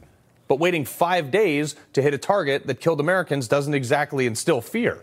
But 0.50 0.60
waiting 0.60 0.84
five 0.84 1.31
days 1.31 1.77
to 1.93 2.01
hit 2.01 2.13
a 2.13 2.17
target 2.17 2.67
that 2.67 2.81
killed 2.81 3.00
Americans 3.00 3.48
doesn't 3.48 3.74
exactly 3.74 4.25
instill 4.25 4.60
fear. 4.60 5.01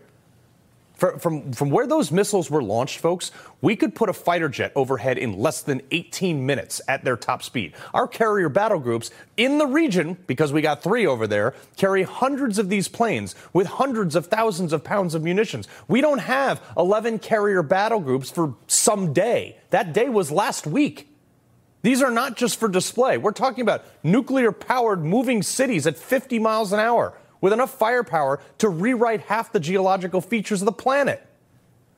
From, 0.97 1.53
from 1.53 1.71
where 1.71 1.87
those 1.87 2.11
missiles 2.11 2.51
were 2.51 2.63
launched, 2.63 3.01
folks, 3.01 3.31
we 3.61 3.77
could 3.77 3.95
put 3.95 4.09
a 4.09 4.15
fighter 4.15 4.49
jet 4.49 4.73
overhead 4.75 5.19
in 5.19 5.39
less 5.39 5.61
than 5.61 5.83
18 5.91 6.47
minutes 6.47 6.81
at 6.89 7.05
their 7.05 7.19
top 7.19 7.43
speed. 7.43 7.75
Our 7.93 8.09
carrier 8.09 8.49
battle 8.49 8.79
groups 8.79 9.11
in 9.37 9.59
the 9.59 9.67
region, 9.67 10.17
because 10.27 10.55
we 10.55 10.63
got 10.63 10.83
three 10.83 11.07
over 11.07 11.27
there, 11.27 11.55
carry 11.77 12.05
hundreds 12.05 12.59
of 12.59 12.71
these 12.71 12.89
planes 12.89 13.35
with 13.53 13.67
hundreds 13.67 14.17
of 14.17 14.29
thousands 14.29 14.73
of 14.73 14.85
pounds 14.85 15.15
of 15.15 15.23
munitions. 15.23 15.69
We 15.87 16.01
don't 16.01 16.21
have 16.21 16.63
11 16.79 17.19
carrier 17.19 17.63
battle 17.63 18.01
groups 18.01 18.31
for 18.31 18.55
some 18.67 19.13
day. 19.13 19.59
That 19.71 19.93
day 19.93 20.09
was 20.09 20.31
last 20.33 20.67
week. 20.67 21.09
These 21.83 22.01
are 22.01 22.11
not 22.11 22.39
just 22.39 22.59
for 22.59 22.69
display. 22.69 23.19
We're 23.19 23.33
talking 23.33 23.61
about 23.61 23.85
nuclear 24.03 24.51
powered 24.51 25.05
moving 25.05 25.43
cities 25.43 25.87
at 25.87 25.99
50 25.99 26.39
miles 26.39 26.73
an 26.73 26.81
hour 26.81 27.13
with 27.41 27.53
enough 27.53 27.79
firepower 27.79 28.41
to 28.59 28.69
rewrite 28.69 29.23
half 29.23 29.53
the 29.53 29.61
geological 29.61 30.21
features 30.21 30.63
of 30.63 30.67
the 30.67 30.73
planet. 30.73 31.27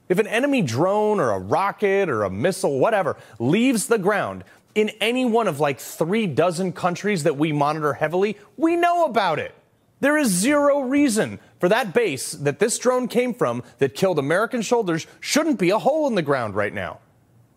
If 0.09 0.19
an 0.19 0.27
enemy 0.27 0.63
drone 0.63 1.21
or 1.21 1.31
a 1.31 1.39
rocket 1.39 2.09
or 2.09 2.25
a 2.25 2.31
missile, 2.31 2.79
whatever, 2.79 3.17
leaves 3.39 3.87
the 3.87 3.99
ground 3.99 4.45
in 4.75 4.91
any 5.01 5.25
one 5.25 5.49
of 5.49 5.61
like 5.61 5.81
three 5.81 6.27
dozen 6.27 6.73
countries 6.73 7.25
that 7.25 7.37
we 7.37 7.53
monitor 7.53 7.95
heavily, 7.95 8.39
we 8.57 8.77
know 8.77 9.05
about 9.05 9.39
it. 9.39 9.55
There 10.01 10.17
is 10.17 10.29
zero 10.29 10.81
reason 10.81 11.41
for 11.59 11.69
that 11.69 11.93
base 11.93 12.33
that 12.33 12.61
this 12.61 12.79
drone 12.79 13.09
came 13.09 13.35
from 13.35 13.63
that 13.79 13.95
killed 13.95 14.19
American 14.19 14.63
soldiers 14.63 15.07
shouldn't 15.21 15.59
be 15.59 15.71
a 15.71 15.79
hole 15.79 16.07
in 16.07 16.15
the 16.15 16.23
ground 16.23 16.55
right 16.55 16.73
now. 16.73 17.01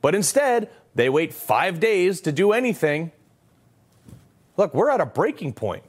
But 0.02 0.16
instead, 0.16 0.70
they 0.96 1.10
wait 1.10 1.34
five 1.34 1.80
days 1.80 2.22
to 2.22 2.32
do 2.32 2.52
anything. 2.52 3.12
Look, 4.58 4.74
we're 4.74 4.90
at 4.90 5.00
a 5.00 5.06
breaking 5.06 5.54
point. 5.54 5.84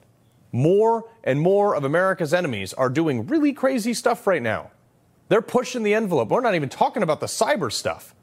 More 0.53 1.09
and 1.25 1.41
more 1.41 1.75
of 1.75 1.85
America's 1.85 2.35
enemies 2.35 2.75
are 2.75 2.91
doing 2.91 3.27
really 3.27 3.53
crazy 3.53 3.95
stuff 3.95 4.27
right 4.27 4.43
now. 4.43 4.71
They're 5.29 5.43
pushing 5.43 5.83
the 5.83 5.95
envelope. 5.95 6.29
We're 6.29 6.43
not 6.43 6.55
even 6.55 6.69
talking 6.69 7.03
about 7.03 7.21
the 7.21 7.27
cyber 7.27 7.73
stuff. 7.73 8.15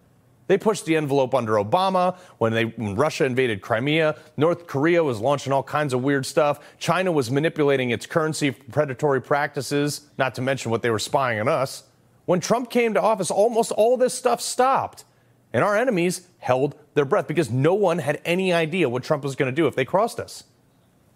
They 0.45 0.57
pushed 0.57 0.86
the 0.86 0.95
envelope 0.95 1.36
under 1.36 1.53
Obama 1.53 2.17
when, 2.39 2.53
they, 2.53 2.65
when 2.65 2.95
Russia 2.95 3.25
invaded 3.25 3.62
Crimea. 3.62 4.15
North 4.36 4.65
Korea 4.65 5.03
was 5.03 5.19
launching 5.19 5.53
all 5.53 5.62
kinds 5.62 5.93
of 5.93 6.01
weird 6.01 6.25
stuff. 6.25 6.59
China 6.79 7.12
was 7.12 7.29
manipulating 7.29 7.91
its 7.91 8.07
currency 8.07 8.51
for 8.51 8.63
predatory 8.71 9.21
practices, 9.21 10.01
not 10.17 10.33
to 10.36 10.41
mention 10.41 10.71
what 10.71 10.81
they 10.81 10.89
were 10.89 11.00
spying 11.00 11.39
on 11.39 11.48
us. 11.48 11.83
When 12.25 12.39
Trump 12.39 12.71
came 12.71 12.95
to 12.95 13.01
office, 13.01 13.29
almost 13.29 13.71
all 13.71 13.95
this 13.95 14.13
stuff 14.13 14.41
stopped. 14.41 15.03
And 15.53 15.63
our 15.63 15.75
enemies 15.75 16.27
held 16.39 16.75
their 16.93 17.05
breath 17.05 17.27
because 17.27 17.50
no 17.50 17.74
one 17.75 18.00
had 18.00 18.21
any 18.25 18.53
idea 18.53 18.89
what 18.89 19.03
Trump 19.03 19.24
was 19.24 19.36
going 19.36 19.51
to 19.51 19.55
do 19.55 19.67
if 19.67 19.75
they 19.75 19.86
crossed 19.86 20.19
us. 20.19 20.43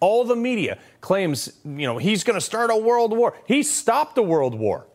All 0.03 0.25
the 0.25 0.35
media 0.35 0.79
claims, 0.99 1.49
you 1.63 1.87
know, 1.87 1.97
he's 1.97 2.25
going 2.25 2.33
to 2.33 2.41
start 2.41 2.69
a 2.69 2.75
world 2.75 3.15
war. 3.15 3.37
He 3.45 3.63
stopped 3.63 4.17
a 4.17 4.21
world 4.21 4.53
war. 4.53 4.85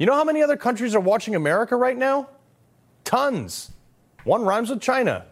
You 0.00 0.06
know 0.06 0.14
how 0.14 0.24
many 0.24 0.42
other 0.42 0.56
countries 0.56 0.96
are 0.96 1.00
watching 1.00 1.36
America 1.36 1.76
right 1.76 1.96
now? 1.96 2.30
Tons. 3.04 3.70
One 4.24 4.42
rhymes 4.42 4.70
with 4.70 4.80
China, 4.80 5.26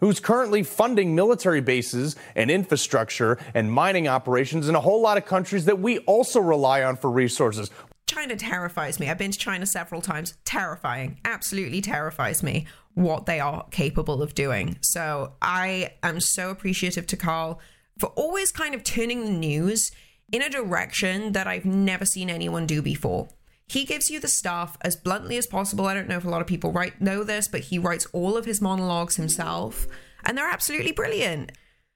who's 0.00 0.18
currently 0.18 0.64
funding 0.64 1.14
military 1.14 1.60
bases 1.60 2.16
and 2.34 2.50
infrastructure 2.50 3.38
and 3.54 3.70
mining 3.70 4.08
operations 4.08 4.68
in 4.68 4.74
a 4.74 4.80
whole 4.80 5.00
lot 5.00 5.18
of 5.18 5.24
countries 5.24 5.66
that 5.66 5.78
we 5.78 5.98
also 5.98 6.40
rely 6.40 6.82
on 6.82 6.96
for 6.96 7.12
resources. 7.12 7.70
China 8.06 8.34
terrifies 8.34 8.98
me. 8.98 9.08
I've 9.08 9.18
been 9.18 9.30
to 9.30 9.38
China 9.38 9.66
several 9.66 10.02
times. 10.02 10.34
Terrifying. 10.44 11.20
Absolutely 11.24 11.80
terrifies 11.80 12.42
me 12.42 12.66
what 12.94 13.26
they 13.26 13.38
are 13.38 13.66
capable 13.70 14.20
of 14.20 14.34
doing. 14.34 14.78
So 14.80 15.34
I 15.40 15.92
am 16.02 16.18
so 16.18 16.50
appreciative 16.50 17.06
to 17.06 17.16
Carl 17.16 17.60
for 17.98 18.08
always 18.10 18.52
kind 18.52 18.74
of 18.74 18.84
turning 18.84 19.24
the 19.24 19.30
news 19.30 19.90
in 20.32 20.42
a 20.42 20.50
direction 20.50 21.32
that 21.32 21.46
I've 21.46 21.64
never 21.64 22.04
seen 22.04 22.30
anyone 22.30 22.66
do 22.66 22.82
before. 22.82 23.28
He 23.66 23.84
gives 23.84 24.10
you 24.10 24.20
the 24.20 24.28
stuff 24.28 24.76
as 24.82 24.96
bluntly 24.96 25.38
as 25.38 25.46
possible. 25.46 25.86
I 25.86 25.94
don't 25.94 26.08
know 26.08 26.16
if 26.16 26.24
a 26.24 26.30
lot 26.30 26.40
of 26.40 26.46
people 26.46 26.72
write 26.72 27.00
know 27.00 27.24
this, 27.24 27.48
but 27.48 27.60
he 27.62 27.78
writes 27.78 28.06
all 28.12 28.36
of 28.36 28.44
his 28.44 28.60
monologues 28.60 29.16
himself, 29.16 29.86
and 30.24 30.36
they're 30.36 30.50
absolutely 30.50 30.92
brilliant. 30.92 31.52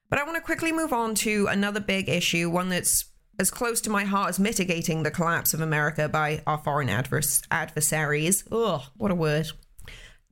But 0.08 0.18
I 0.18 0.24
want 0.24 0.36
to 0.36 0.42
quickly 0.42 0.72
move 0.72 0.92
on 0.92 1.14
to 1.16 1.46
another 1.48 1.80
big 1.80 2.08
issue, 2.08 2.48
one 2.48 2.70
that's 2.70 3.04
as 3.38 3.50
close 3.50 3.80
to 3.82 3.90
my 3.90 4.04
heart 4.04 4.30
as 4.30 4.40
mitigating 4.40 5.02
the 5.02 5.10
collapse 5.10 5.54
of 5.54 5.60
America 5.60 6.08
by 6.08 6.42
our 6.46 6.58
foreign 6.58 6.88
advers- 6.88 7.46
adversaries. 7.50 8.44
Ugh, 8.50 8.82
what 8.96 9.10
a 9.10 9.14
word. 9.14 9.48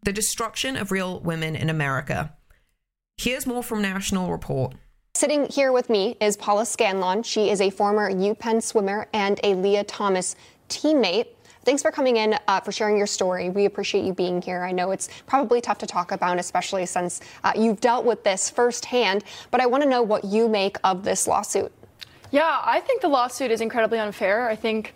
The 0.03 0.13
destruction 0.13 0.77
of 0.77 0.91
real 0.91 1.21
women 1.21 1.55
in 1.55 1.69
America. 1.71 2.35
Here's 3.19 3.47
more 3.47 3.63
from 3.63 3.83
National 3.83 4.31
Report. 4.31 4.75
Sitting 5.17 5.47
here 5.47 5.73
with 5.73 5.89
me 5.89 6.15
is 6.21 6.37
Paula 6.37 6.67
Scanlan. 6.67 7.23
She 7.23 7.49
is 7.49 7.63
a 7.63 7.71
former 7.71 8.13
UPenn 8.13 8.63
swimmer 8.63 9.09
and 9.15 9.41
a 9.43 9.55
Lia 9.55 9.83
Thomas 9.83 10.37
teammate. 10.69 11.29
Thanks 11.65 11.81
for 11.81 11.91
coming 11.91 12.19
in, 12.19 12.39
uh, 12.47 12.61
for 12.61 12.71
sharing 12.71 12.99
your 12.99 13.07
story. 13.07 13.49
We 13.49 13.65
appreciate 13.65 14.05
you 14.05 14.13
being 14.13 14.43
here. 14.43 14.63
I 14.63 14.73
know 14.73 14.91
it's 14.91 15.09
probably 15.27 15.63
tough 15.63 15.79
to 15.79 15.87
talk 15.87 16.13
about, 16.13 16.39
especially 16.39 16.85
since 16.85 17.23
uh, 17.45 17.53
you've 17.57 17.81
dealt 17.81 18.05
with 18.05 18.25
this 18.25 18.51
firsthand, 18.51 19.25
but 19.51 19.63
I 19.63 19.65
want 19.65 19.83
to 19.85 19.89
know 19.89 20.03
what 20.03 20.23
you 20.23 20.51
make 20.51 20.77
of 20.85 21.03
this 21.03 21.27
lawsuit. 21.27 21.73
Yeah, 22.31 22.61
I 22.63 22.81
think 22.81 23.01
the 23.01 23.09
lawsuit 23.09 23.51
is 23.51 23.63
incredibly 23.63 23.99
unfair. 23.99 24.51
I 24.51 24.55
think 24.55 24.93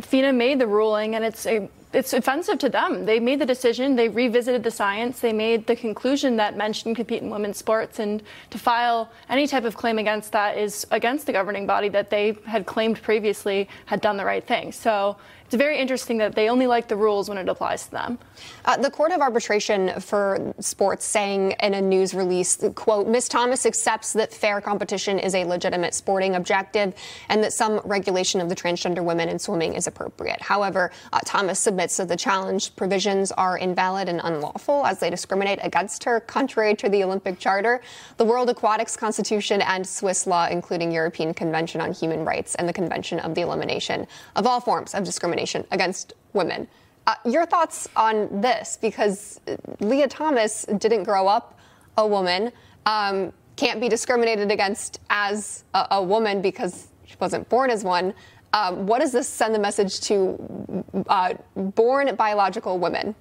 FINA 0.00 0.32
made 0.32 0.60
the 0.60 0.68
ruling, 0.68 1.16
and 1.16 1.24
it's 1.24 1.44
a 1.44 1.68
it's 1.96 2.12
offensive 2.12 2.58
to 2.58 2.68
them. 2.68 3.06
They 3.06 3.18
made 3.18 3.38
the 3.40 3.46
decision, 3.46 3.96
they 3.96 4.10
revisited 4.10 4.62
the 4.62 4.70
science, 4.70 5.20
they 5.20 5.32
made 5.32 5.66
the 5.66 5.74
conclusion 5.74 6.36
that 6.36 6.54
men 6.54 6.74
shouldn't 6.74 6.96
compete 6.96 7.22
in 7.22 7.30
women's 7.30 7.56
sports, 7.56 7.98
and 7.98 8.22
to 8.50 8.58
file 8.58 9.10
any 9.30 9.46
type 9.46 9.64
of 9.64 9.78
claim 9.78 9.98
against 9.98 10.30
that 10.32 10.58
is 10.58 10.86
against 10.90 11.24
the 11.24 11.32
governing 11.32 11.66
body 11.66 11.88
that 11.88 12.10
they 12.10 12.36
had 12.44 12.66
claimed 12.66 13.02
previously 13.02 13.66
had 13.86 14.02
done 14.02 14.18
the 14.18 14.26
right 14.26 14.46
thing. 14.46 14.72
So 14.72 15.16
it's 15.46 15.54
very 15.54 15.78
interesting 15.78 16.18
that 16.18 16.34
they 16.34 16.48
only 16.48 16.66
like 16.66 16.88
the 16.88 16.96
rules 16.96 17.28
when 17.28 17.38
it 17.38 17.48
applies 17.48 17.84
to 17.84 17.90
them. 17.92 18.18
Uh, 18.64 18.76
the 18.76 18.90
Court 18.90 19.12
of 19.12 19.20
Arbitration 19.20 20.00
for 20.00 20.52
Sports 20.58 21.04
saying 21.04 21.52
in 21.62 21.74
a 21.74 21.80
news 21.80 22.14
release, 22.14 22.64
quote, 22.74 23.06
Ms. 23.06 23.28
Thomas 23.28 23.64
accepts 23.64 24.12
that 24.14 24.34
fair 24.34 24.60
competition 24.60 25.20
is 25.20 25.36
a 25.36 25.44
legitimate 25.44 25.94
sporting 25.94 26.34
objective 26.34 26.94
and 27.28 27.44
that 27.44 27.52
some 27.52 27.80
regulation 27.84 28.40
of 28.40 28.48
the 28.48 28.56
transgender 28.56 29.04
women 29.04 29.28
in 29.28 29.38
swimming 29.38 29.74
is 29.74 29.86
appropriate. 29.86 30.42
However, 30.42 30.90
uh, 31.12 31.20
Thomas 31.24 31.60
submits 31.60 31.96
that 31.98 32.08
the 32.08 32.16
challenge 32.16 32.74
provisions 32.74 33.30
are 33.30 33.56
invalid 33.56 34.08
and 34.08 34.20
unlawful 34.24 34.84
as 34.84 34.98
they 34.98 35.10
discriminate 35.10 35.60
against 35.62 36.02
her, 36.02 36.18
contrary 36.18 36.74
to 36.74 36.88
the 36.88 37.04
Olympic 37.04 37.38
Charter, 37.38 37.80
the 38.16 38.24
World 38.24 38.50
Aquatics 38.50 38.96
Constitution, 38.96 39.62
and 39.62 39.86
Swiss 39.86 40.26
law, 40.26 40.48
including 40.50 40.90
European 40.90 41.32
Convention 41.32 41.80
on 41.80 41.92
Human 41.92 42.24
Rights 42.24 42.56
and 42.56 42.68
the 42.68 42.72
Convention 42.72 43.20
of 43.20 43.36
the 43.36 43.42
Elimination 43.42 44.08
of 44.34 44.44
All 44.44 44.60
Forms 44.60 44.92
of 44.94 45.04
Discrimination 45.04 45.35
discrimination 45.36 45.66
against 45.70 46.14
women. 46.32 46.68
Uh, 47.06 47.14
your 47.24 47.46
thoughts 47.46 47.88
on 47.94 48.40
this? 48.40 48.78
Because 48.80 49.40
Lia 49.80 50.08
Thomas 50.08 50.64
didn't 50.78 51.04
grow 51.04 51.28
up 51.28 51.58
a 51.96 52.06
woman, 52.06 52.52
um, 52.84 53.32
can't 53.56 53.80
be 53.80 53.88
discriminated 53.88 54.50
against 54.50 55.00
as 55.08 55.64
a, 55.74 55.86
a, 55.92 56.02
woman 56.02 56.42
because 56.42 56.88
she 57.06 57.16
wasn't 57.20 57.48
born 57.48 57.70
as 57.70 57.84
one. 57.84 58.12
Um, 58.52 58.86
what 58.86 59.00
does 59.00 59.12
this 59.12 59.28
send 59.28 59.54
the 59.54 59.58
message 59.58 60.00
to 60.00 60.84
uh, 61.08 61.34
born 61.54 62.14
biological 62.16 62.78
women? 62.78 63.14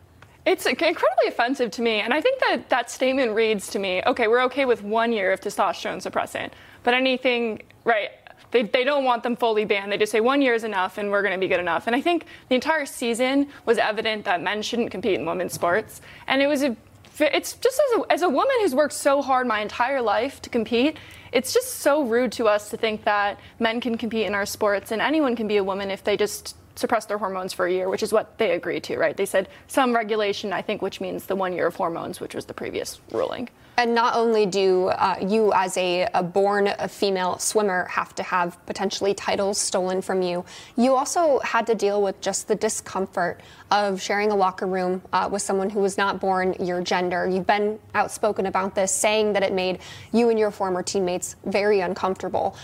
It's 0.45 0.65
incredibly 0.65 1.27
offensive 1.27 1.71
to 1.71 1.81
me. 1.81 2.01
And 2.01 2.13
I 2.13 2.21
think 2.21 2.39
that 2.41 2.69
that 2.69 2.91
statement 2.91 3.33
reads 3.33 3.69
to 3.69 3.79
me 3.79 4.01
okay, 4.05 4.27
we're 4.27 4.43
okay 4.43 4.65
with 4.65 4.83
one 4.83 5.11
year 5.13 5.31
of 5.31 5.41
testosterone 5.41 6.01
suppressant, 6.01 6.51
but 6.83 6.93
anything, 6.93 7.61
right? 7.85 8.09
They, 8.55 8.63
they 8.63 8.85
don't 8.85 9.03
want 9.03 9.23
them 9.23 9.35
fully 9.35 9.65
banned. 9.65 9.91
They 9.91 9.97
just 9.97 10.13
say 10.13 10.21
one 10.21 10.41
year 10.41 10.53
is 10.53 10.63
enough 10.63 10.97
and 10.97 11.11
we're 11.11 11.21
going 11.21 11.33
to 11.33 11.37
be 11.37 11.49
good 11.49 11.59
enough. 11.59 11.87
And 11.87 11.95
I 11.95 11.99
think 11.99 12.25
the 12.47 12.55
entire 12.55 12.85
season 12.85 13.49
was 13.65 13.77
evident 13.77 14.23
that 14.23 14.41
men 14.41 14.61
shouldn't 14.61 14.91
compete 14.91 15.19
in 15.19 15.25
women's 15.25 15.51
sports. 15.51 15.99
And 16.25 16.41
it 16.41 16.47
was 16.47 16.63
a 16.63 16.77
it's 17.19 17.51
just 17.51 17.81
as 17.91 17.99
a, 17.99 18.13
as 18.13 18.21
a 18.21 18.29
woman 18.29 18.55
who's 18.61 18.73
worked 18.73 18.93
so 18.93 19.21
hard 19.21 19.45
my 19.45 19.59
entire 19.59 20.01
life 20.01 20.41
to 20.43 20.49
compete, 20.49 20.95
it's 21.33 21.53
just 21.53 21.79
so 21.79 22.03
rude 22.03 22.31
to 22.33 22.45
us 22.45 22.69
to 22.69 22.77
think 22.77 23.03
that 23.03 23.41
men 23.59 23.81
can 23.81 23.97
compete 23.97 24.25
in 24.25 24.33
our 24.33 24.45
sports 24.45 24.93
and 24.93 25.01
anyone 25.01 25.35
can 25.35 25.49
be 25.49 25.57
a 25.57 25.63
woman 25.63 25.91
if 25.91 26.05
they 26.05 26.15
just 26.15 26.55
suppress 26.75 27.05
their 27.07 27.17
hormones 27.17 27.51
for 27.51 27.65
a 27.65 27.71
year, 27.73 27.89
which 27.89 28.03
is 28.03 28.13
what 28.13 28.37
they 28.37 28.51
agreed 28.51 28.85
to, 28.85 28.97
right? 28.97 29.17
They 29.17 29.25
said 29.25 29.49
some 29.67 29.93
regulation, 29.93 30.53
I 30.53 30.61
think, 30.61 30.81
which 30.81 31.01
means 31.01 31.25
the 31.25 31.35
one 31.35 31.51
year 31.51 31.67
of 31.67 31.75
hormones, 31.75 32.21
which 32.21 32.33
was 32.33 32.45
the 32.45 32.53
previous 32.53 33.01
ruling. 33.11 33.49
And 33.77 33.93
not 33.93 34.15
only 34.15 34.45
do 34.45 34.87
uh, 34.87 35.17
you, 35.21 35.51
as 35.53 35.75
a, 35.75 36.07
a 36.13 36.23
born 36.23 36.67
a 36.79 36.87
female 36.87 37.37
swimmer, 37.39 37.85
have 37.85 38.15
to 38.15 38.23
have 38.23 38.63
potentially 38.65 39.13
titles 39.13 39.57
stolen 39.57 40.01
from 40.01 40.21
you, 40.21 40.45
you 40.77 40.95
also 40.95 41.39
had 41.39 41.67
to 41.67 41.75
deal 41.75 42.01
with 42.01 42.19
just 42.21 42.47
the 42.47 42.55
discomfort 42.55 43.41
of 43.71 44.01
sharing 44.01 44.31
a 44.31 44.35
locker 44.35 44.65
room 44.65 45.01
uh, 45.11 45.27
with 45.29 45.41
someone 45.41 45.69
who 45.69 45.79
was 45.79 45.97
not 45.97 46.21
born 46.21 46.55
your 46.59 46.81
gender. 46.81 47.27
You've 47.27 47.47
been 47.47 47.79
outspoken 47.93 48.45
about 48.45 48.75
this, 48.75 48.93
saying 48.93 49.33
that 49.33 49.43
it 49.43 49.51
made 49.51 49.79
you 50.13 50.29
and 50.29 50.39
your 50.39 50.51
former 50.51 50.81
teammates 50.81 51.35
very 51.45 51.81
uncomfortable. 51.81 52.55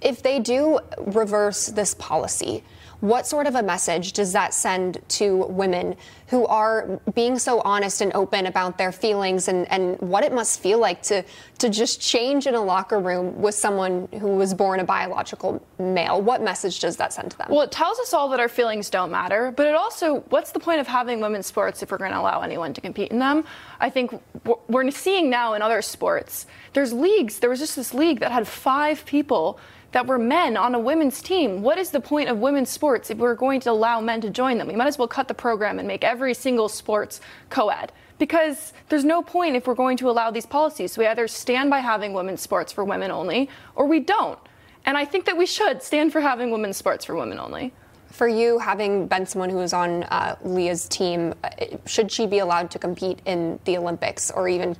If 0.00 0.22
they 0.22 0.40
do 0.40 0.80
reverse 0.98 1.66
this 1.66 1.94
policy, 1.94 2.64
what 3.00 3.26
sort 3.26 3.46
of 3.46 3.54
a 3.54 3.62
message 3.62 4.12
does 4.12 4.32
that 4.32 4.54
send 4.54 4.98
to 5.08 5.44
women 5.46 5.96
who 6.28 6.46
are 6.46 7.00
being 7.14 7.38
so 7.38 7.60
honest 7.60 8.00
and 8.00 8.12
open 8.14 8.46
about 8.46 8.78
their 8.78 8.92
feelings 8.92 9.46
and, 9.46 9.70
and 9.70 10.00
what 10.00 10.24
it 10.24 10.32
must 10.32 10.60
feel 10.60 10.78
like 10.78 11.02
to, 11.02 11.22
to 11.58 11.68
just 11.68 12.00
change 12.00 12.46
in 12.46 12.54
a 12.54 12.60
locker 12.60 12.98
room 12.98 13.40
with 13.40 13.54
someone 13.54 14.08
who 14.20 14.28
was 14.28 14.54
born 14.54 14.80
a 14.80 14.84
biological 14.84 15.64
male? 15.78 16.20
What 16.20 16.42
message 16.42 16.80
does 16.80 16.96
that 16.96 17.12
send 17.12 17.32
to 17.32 17.38
them? 17.38 17.48
Well, 17.50 17.62
it 17.62 17.72
tells 17.72 17.98
us 17.98 18.14
all 18.14 18.28
that 18.30 18.40
our 18.40 18.48
feelings 18.48 18.88
don't 18.88 19.10
matter, 19.10 19.52
but 19.54 19.66
it 19.66 19.74
also, 19.74 20.20
what's 20.30 20.52
the 20.52 20.60
point 20.60 20.80
of 20.80 20.86
having 20.86 21.20
women's 21.20 21.46
sports 21.46 21.82
if 21.82 21.90
we're 21.90 21.98
going 21.98 22.12
to 22.12 22.20
allow 22.20 22.40
anyone 22.40 22.72
to 22.72 22.80
compete 22.80 23.10
in 23.12 23.18
them? 23.18 23.44
I 23.78 23.90
think 23.90 24.18
we're 24.66 24.90
seeing 24.90 25.28
now 25.28 25.54
in 25.54 25.62
other 25.62 25.82
sports, 25.82 26.46
there's 26.72 26.92
leagues, 26.92 27.38
there 27.38 27.50
was 27.50 27.58
just 27.58 27.76
this 27.76 27.92
league 27.92 28.20
that 28.20 28.32
had 28.32 28.48
five 28.48 29.04
people 29.04 29.58
that 29.94 30.08
were 30.08 30.18
men 30.18 30.56
on 30.56 30.74
a 30.74 30.78
women's 30.78 31.22
team. 31.22 31.62
What 31.62 31.78
is 31.78 31.92
the 31.92 32.00
point 32.00 32.28
of 32.28 32.38
women's 32.38 32.68
sports 32.68 33.10
if 33.10 33.18
we're 33.18 33.36
going 33.36 33.60
to 33.60 33.70
allow 33.70 34.00
men 34.00 34.20
to 34.22 34.28
join 34.28 34.58
them? 34.58 34.66
We 34.66 34.74
might 34.74 34.88
as 34.88 34.98
well 34.98 35.06
cut 35.06 35.28
the 35.28 35.34
program 35.34 35.78
and 35.78 35.86
make 35.86 36.02
every 36.02 36.34
single 36.34 36.68
sports 36.68 37.20
co 37.48 37.68
ed. 37.68 37.92
Because 38.18 38.72
there's 38.88 39.04
no 39.04 39.22
point 39.22 39.54
if 39.54 39.68
we're 39.68 39.74
going 39.74 39.96
to 39.98 40.10
allow 40.10 40.32
these 40.32 40.46
policies. 40.46 40.92
So 40.92 41.02
we 41.02 41.06
either 41.06 41.28
stand 41.28 41.70
by 41.70 41.78
having 41.78 42.12
women's 42.12 42.40
sports 42.40 42.72
for 42.72 42.84
women 42.84 43.12
only, 43.12 43.48
or 43.76 43.86
we 43.86 44.00
don't. 44.00 44.38
And 44.84 44.98
I 44.98 45.04
think 45.04 45.26
that 45.26 45.36
we 45.36 45.46
should 45.46 45.80
stand 45.80 46.10
for 46.10 46.20
having 46.20 46.50
women's 46.50 46.76
sports 46.76 47.04
for 47.04 47.14
women 47.14 47.38
only. 47.38 47.72
For 48.08 48.26
you, 48.26 48.58
having 48.58 49.06
been 49.06 49.26
someone 49.26 49.48
who 49.48 49.58
was 49.58 49.72
on 49.72 50.02
uh, 50.04 50.34
Lia's 50.42 50.88
team, 50.88 51.34
uh, 51.44 51.50
should 51.86 52.10
she 52.10 52.26
be 52.26 52.40
allowed 52.40 52.72
to 52.72 52.80
compete 52.80 53.20
in 53.26 53.60
the 53.64 53.76
Olympics 53.76 54.32
or 54.32 54.48
even 54.48 54.76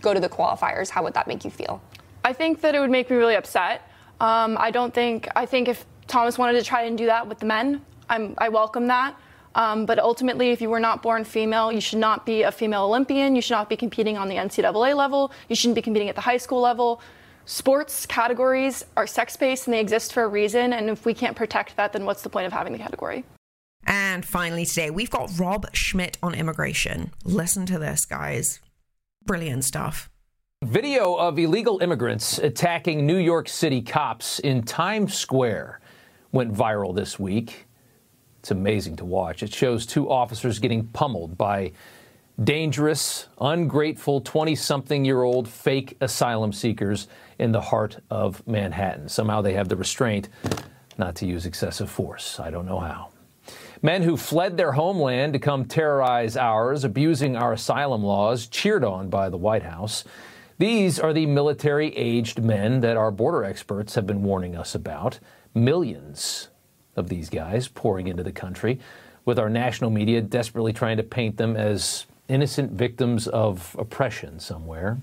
go 0.00 0.12
to 0.12 0.18
the 0.18 0.28
qualifiers? 0.28 0.90
How 0.90 1.04
would 1.04 1.14
that 1.14 1.28
make 1.28 1.44
you 1.44 1.52
feel? 1.52 1.80
I 2.24 2.32
think 2.32 2.62
that 2.62 2.74
it 2.74 2.80
would 2.80 2.90
make 2.90 3.08
me 3.10 3.16
really 3.16 3.36
upset. 3.36 3.82
Um, 4.20 4.56
I 4.58 4.70
don't 4.70 4.94
think, 4.94 5.28
I 5.36 5.46
think 5.46 5.68
if 5.68 5.84
Thomas 6.06 6.38
wanted 6.38 6.54
to 6.54 6.62
try 6.62 6.82
and 6.82 6.96
do 6.96 7.06
that 7.06 7.26
with 7.26 7.38
the 7.38 7.46
men, 7.46 7.82
I'm, 8.08 8.34
I 8.38 8.48
welcome 8.48 8.86
that. 8.88 9.16
Um, 9.54 9.86
but 9.86 9.98
ultimately, 9.98 10.50
if 10.50 10.60
you 10.60 10.68
were 10.68 10.80
not 10.80 11.02
born 11.02 11.24
female, 11.24 11.72
you 11.72 11.80
should 11.80 11.98
not 11.98 12.26
be 12.26 12.42
a 12.42 12.52
female 12.52 12.84
Olympian. 12.84 13.34
You 13.34 13.40
should 13.40 13.54
not 13.54 13.70
be 13.70 13.76
competing 13.76 14.18
on 14.18 14.28
the 14.28 14.36
NCAA 14.36 14.94
level. 14.94 15.32
You 15.48 15.56
shouldn't 15.56 15.76
be 15.76 15.82
competing 15.82 16.10
at 16.10 16.14
the 16.14 16.20
high 16.20 16.36
school 16.36 16.60
level. 16.60 17.00
Sports 17.46 18.04
categories 18.04 18.84
are 18.96 19.06
sex 19.06 19.36
based 19.36 19.66
and 19.66 19.74
they 19.74 19.80
exist 19.80 20.12
for 20.12 20.24
a 20.24 20.28
reason. 20.28 20.74
And 20.74 20.90
if 20.90 21.06
we 21.06 21.14
can't 21.14 21.36
protect 21.36 21.76
that, 21.76 21.92
then 21.94 22.04
what's 22.04 22.22
the 22.22 22.28
point 22.28 22.46
of 22.46 22.52
having 22.52 22.72
the 22.72 22.78
category? 22.78 23.24
And 23.86 24.26
finally, 24.26 24.66
today, 24.66 24.90
we've 24.90 25.10
got 25.10 25.30
Rob 25.38 25.66
Schmitt 25.72 26.18
on 26.22 26.34
immigration. 26.34 27.12
Listen 27.24 27.64
to 27.66 27.78
this, 27.78 28.04
guys. 28.04 28.60
Brilliant 29.24 29.64
stuff. 29.64 30.10
Video 30.66 31.14
of 31.14 31.38
illegal 31.38 31.78
immigrants 31.80 32.38
attacking 32.38 33.06
New 33.06 33.18
York 33.18 33.48
City 33.48 33.80
cops 33.80 34.40
in 34.40 34.64
Times 34.64 35.14
Square 35.14 35.78
went 36.32 36.52
viral 36.52 36.92
this 36.92 37.20
week. 37.20 37.66
It's 38.40 38.50
amazing 38.50 38.96
to 38.96 39.04
watch. 39.04 39.44
It 39.44 39.54
shows 39.54 39.86
two 39.86 40.10
officers 40.10 40.58
getting 40.58 40.88
pummeled 40.88 41.38
by 41.38 41.70
dangerous, 42.42 43.28
ungrateful 43.40 44.20
20 44.22 44.56
something 44.56 45.04
year 45.04 45.22
old 45.22 45.48
fake 45.48 45.96
asylum 46.00 46.52
seekers 46.52 47.06
in 47.38 47.52
the 47.52 47.60
heart 47.60 48.00
of 48.10 48.44
Manhattan. 48.44 49.08
Somehow 49.08 49.42
they 49.42 49.52
have 49.52 49.68
the 49.68 49.76
restraint 49.76 50.30
not 50.98 51.14
to 51.14 51.26
use 51.26 51.46
excessive 51.46 51.88
force. 51.88 52.40
I 52.40 52.50
don't 52.50 52.66
know 52.66 52.80
how. 52.80 53.10
Men 53.82 54.02
who 54.02 54.16
fled 54.16 54.56
their 54.56 54.72
homeland 54.72 55.32
to 55.34 55.38
come 55.38 55.66
terrorize 55.66 56.36
ours, 56.36 56.82
abusing 56.82 57.36
our 57.36 57.52
asylum 57.52 58.02
laws, 58.02 58.48
cheered 58.48 58.82
on 58.82 59.08
by 59.08 59.28
the 59.28 59.36
White 59.36 59.62
House. 59.62 60.02
These 60.58 60.98
are 60.98 61.12
the 61.12 61.26
military 61.26 61.94
aged 61.96 62.42
men 62.42 62.80
that 62.80 62.96
our 62.96 63.10
border 63.10 63.44
experts 63.44 63.94
have 63.94 64.06
been 64.06 64.22
warning 64.22 64.56
us 64.56 64.74
about. 64.74 65.18
Millions 65.54 66.48
of 66.96 67.10
these 67.10 67.28
guys 67.28 67.68
pouring 67.68 68.06
into 68.08 68.22
the 68.22 68.32
country, 68.32 68.80
with 69.26 69.38
our 69.38 69.50
national 69.50 69.90
media 69.90 70.22
desperately 70.22 70.72
trying 70.72 70.96
to 70.96 71.02
paint 71.02 71.36
them 71.36 71.56
as 71.56 72.06
innocent 72.28 72.72
victims 72.72 73.28
of 73.28 73.76
oppression 73.78 74.40
somewhere. 74.40 74.96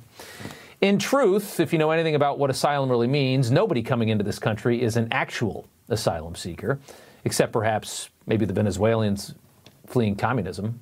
In 0.81 0.97
truth, 0.97 1.59
if 1.59 1.71
you 1.71 1.77
know 1.77 1.91
anything 1.91 2.15
about 2.15 2.39
what 2.39 2.49
asylum 2.49 2.89
really 2.89 3.07
means, 3.07 3.51
nobody 3.51 3.83
coming 3.83 4.09
into 4.09 4.23
this 4.23 4.39
country 4.39 4.81
is 4.81 4.97
an 4.97 5.07
actual 5.11 5.67
asylum 5.87 6.33
seeker, 6.33 6.79
except 7.25 7.53
perhaps 7.53 8.09
maybe 8.25 8.45
the 8.45 8.53
Venezuelans 8.53 9.35
fleeing 9.85 10.15
communism. 10.15 10.79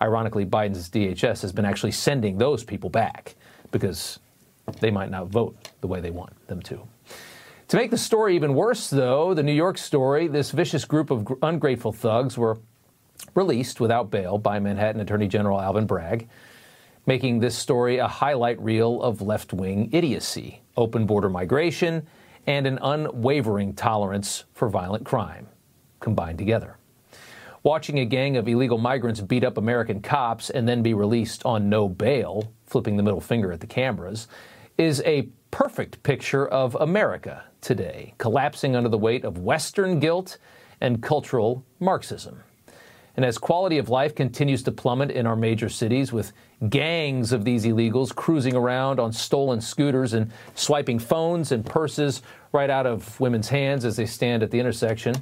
Ironically, 0.00 0.46
Biden's 0.46 0.88
DHS 0.88 1.42
has 1.42 1.52
been 1.52 1.66
actually 1.66 1.92
sending 1.92 2.38
those 2.38 2.64
people 2.64 2.88
back 2.88 3.34
because 3.70 4.18
they 4.80 4.90
might 4.90 5.10
not 5.10 5.28
vote 5.28 5.56
the 5.80 5.86
way 5.86 6.00
they 6.00 6.10
want 6.10 6.32
them 6.46 6.60
to. 6.62 6.80
To 7.68 7.76
make 7.76 7.90
the 7.90 7.98
story 7.98 8.36
even 8.36 8.54
worse, 8.54 8.90
though, 8.90 9.34
the 9.34 9.42
New 9.42 9.52
York 9.52 9.78
story, 9.78 10.28
this 10.28 10.50
vicious 10.50 10.84
group 10.84 11.10
of 11.10 11.26
ungrateful 11.42 11.92
thugs 11.92 12.36
were 12.36 12.58
released 13.34 13.80
without 13.80 14.10
bail 14.10 14.38
by 14.38 14.58
Manhattan 14.58 15.00
Attorney 15.00 15.28
General 15.28 15.60
Alvin 15.60 15.86
Bragg, 15.86 16.28
making 17.06 17.40
this 17.40 17.56
story 17.56 17.98
a 17.98 18.08
highlight 18.08 18.60
reel 18.60 19.02
of 19.02 19.22
left 19.22 19.52
wing 19.52 19.88
idiocy, 19.92 20.62
open 20.76 21.06
border 21.06 21.28
migration, 21.28 22.06
and 22.46 22.66
an 22.66 22.78
unwavering 22.82 23.74
tolerance 23.74 24.44
for 24.52 24.68
violent 24.68 25.04
crime 25.04 25.46
combined 26.00 26.38
together. 26.38 26.76
Watching 27.64 27.98
a 27.98 28.04
gang 28.04 28.36
of 28.36 28.46
illegal 28.46 28.76
migrants 28.76 29.22
beat 29.22 29.42
up 29.42 29.56
American 29.56 30.02
cops 30.02 30.50
and 30.50 30.68
then 30.68 30.82
be 30.82 30.92
released 30.92 31.46
on 31.46 31.70
no 31.70 31.88
bail, 31.88 32.52
flipping 32.66 32.98
the 32.98 33.02
middle 33.02 33.22
finger 33.22 33.52
at 33.52 33.60
the 33.60 33.66
cameras, 33.66 34.28
is 34.76 35.00
a 35.06 35.30
perfect 35.50 36.02
picture 36.02 36.46
of 36.46 36.74
America 36.74 37.42
today, 37.62 38.12
collapsing 38.18 38.76
under 38.76 38.90
the 38.90 38.98
weight 38.98 39.24
of 39.24 39.38
Western 39.38 39.98
guilt 39.98 40.36
and 40.82 41.02
cultural 41.02 41.64
Marxism. 41.80 42.42
And 43.16 43.24
as 43.24 43.38
quality 43.38 43.78
of 43.78 43.88
life 43.88 44.14
continues 44.14 44.62
to 44.64 44.70
plummet 44.70 45.10
in 45.10 45.26
our 45.26 45.36
major 45.36 45.70
cities, 45.70 46.12
with 46.12 46.34
gangs 46.68 47.32
of 47.32 47.46
these 47.46 47.64
illegals 47.64 48.14
cruising 48.14 48.54
around 48.54 49.00
on 49.00 49.10
stolen 49.10 49.62
scooters 49.62 50.12
and 50.12 50.30
swiping 50.54 50.98
phones 50.98 51.50
and 51.50 51.64
purses 51.64 52.20
right 52.52 52.68
out 52.68 52.86
of 52.86 53.18
women's 53.18 53.48
hands 53.48 53.86
as 53.86 53.96
they 53.96 54.04
stand 54.04 54.42
at 54.42 54.50
the 54.50 54.60
intersection, 54.60 55.14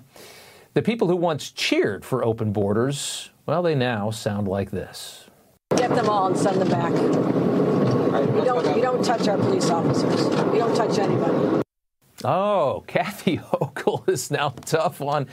The 0.75 0.81
people 0.81 1.07
who 1.07 1.17
once 1.17 1.51
cheered 1.51 2.03
for 2.03 2.25
open 2.25 2.51
borders, 2.51 3.29
well, 3.45 3.63
they 3.63 3.75
now 3.75 4.11
sound 4.11 4.49
like 4.49 4.71
this. 4.71 5.27
Get 5.77 5.95
them 5.95 6.09
all 6.09 6.29
and 6.29 6.39
send 6.39 6.63
them 6.63 6.69
back. 6.71 6.93
We 6.93 8.43
don't, 8.43 8.75
we 8.75 8.81
don't 8.81 9.05
touch 9.05 9.29
our 9.29 9.37
police 9.37 9.69
officers. 9.69 10.29
We 10.51 10.57
don't 10.57 10.75
touch 10.75 10.99
anybody. 10.99 11.63
Oh, 12.25 12.85
Kathy 12.87 13.37
Hochul 13.37 14.09
is 14.09 14.31
now 14.31 14.55
tough 14.65 15.03
on 15.03 15.27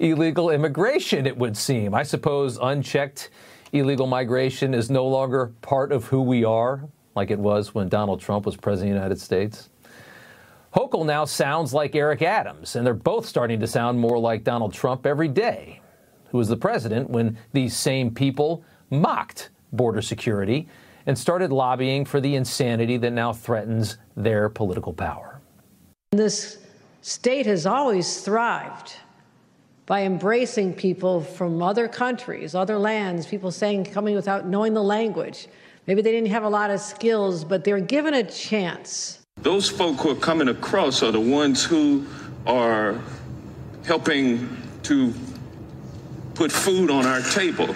illegal 0.00 0.50
immigration, 0.50 1.24
it 1.24 1.36
would 1.36 1.56
seem. 1.56 1.94
I 1.94 2.02
suppose 2.02 2.58
unchecked 2.60 3.30
illegal 3.72 4.08
migration 4.08 4.74
is 4.74 4.90
no 4.90 5.06
longer 5.06 5.52
part 5.62 5.92
of 5.92 6.06
who 6.06 6.20
we 6.20 6.42
are, 6.42 6.82
like 7.14 7.30
it 7.30 7.38
was 7.38 7.76
when 7.76 7.88
Donald 7.88 8.20
Trump 8.20 8.44
was 8.44 8.56
president 8.56 8.90
of 8.90 8.94
the 8.94 9.02
United 9.04 9.20
States. 9.20 9.68
Hochul 10.74 11.04
now 11.04 11.24
sounds 11.24 11.74
like 11.74 11.96
Eric 11.96 12.22
Adams, 12.22 12.76
and 12.76 12.86
they're 12.86 12.94
both 12.94 13.26
starting 13.26 13.58
to 13.60 13.66
sound 13.66 13.98
more 13.98 14.18
like 14.18 14.44
Donald 14.44 14.72
Trump 14.72 15.04
every 15.04 15.26
day, 15.26 15.80
who 16.30 16.38
was 16.38 16.48
the 16.48 16.56
president 16.56 17.10
when 17.10 17.36
these 17.52 17.76
same 17.76 18.14
people 18.14 18.62
mocked 18.88 19.50
border 19.72 20.00
security 20.00 20.68
and 21.06 21.18
started 21.18 21.50
lobbying 21.50 22.04
for 22.04 22.20
the 22.20 22.36
insanity 22.36 22.96
that 22.98 23.10
now 23.10 23.32
threatens 23.32 23.98
their 24.16 24.48
political 24.48 24.92
power. 24.92 25.40
This 26.12 26.58
state 27.00 27.46
has 27.46 27.66
always 27.66 28.20
thrived 28.20 28.94
by 29.86 30.02
embracing 30.02 30.74
people 30.74 31.20
from 31.20 31.62
other 31.62 31.88
countries, 31.88 32.54
other 32.54 32.78
lands, 32.78 33.26
people 33.26 33.50
saying 33.50 33.86
coming 33.86 34.14
without 34.14 34.46
knowing 34.46 34.74
the 34.74 34.82
language. 34.82 35.48
Maybe 35.88 36.00
they 36.00 36.12
didn't 36.12 36.30
have 36.30 36.44
a 36.44 36.48
lot 36.48 36.70
of 36.70 36.78
skills, 36.78 37.42
but 37.42 37.64
they're 37.64 37.80
given 37.80 38.14
a 38.14 38.22
chance. 38.22 39.19
Those 39.42 39.70
folk 39.70 39.98
who 39.98 40.10
are 40.10 40.16
coming 40.16 40.48
across 40.48 41.02
are 41.02 41.12
the 41.12 41.20
ones 41.20 41.64
who 41.64 42.06
are 42.46 43.00
helping 43.84 44.56
to 44.82 45.14
put 46.34 46.52
food 46.52 46.90
on 46.90 47.06
our 47.06 47.22
table. 47.22 47.74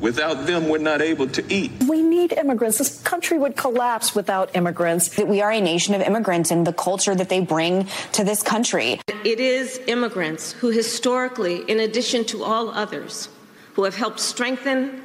Without 0.00 0.46
them, 0.46 0.68
we're 0.68 0.78
not 0.78 1.00
able 1.00 1.26
to 1.28 1.44
eat. 1.52 1.72
We 1.88 2.02
need 2.02 2.32
immigrants. 2.32 2.78
This 2.78 3.00
country 3.02 3.38
would 3.38 3.56
collapse 3.56 4.14
without 4.14 4.54
immigrants. 4.54 5.08
That 5.16 5.26
we 5.26 5.40
are 5.40 5.50
a 5.50 5.60
nation 5.60 5.94
of 5.94 6.02
immigrants 6.02 6.50
and 6.50 6.66
the 6.66 6.72
culture 6.72 7.14
that 7.14 7.30
they 7.30 7.40
bring 7.40 7.88
to 8.12 8.22
this 8.22 8.42
country. 8.42 9.00
It 9.24 9.40
is 9.40 9.80
immigrants 9.86 10.52
who 10.52 10.68
historically, 10.68 11.62
in 11.62 11.80
addition 11.80 12.24
to 12.26 12.44
all 12.44 12.68
others, 12.68 13.28
who 13.74 13.84
have 13.84 13.94
helped 13.94 14.20
strengthen 14.20 15.02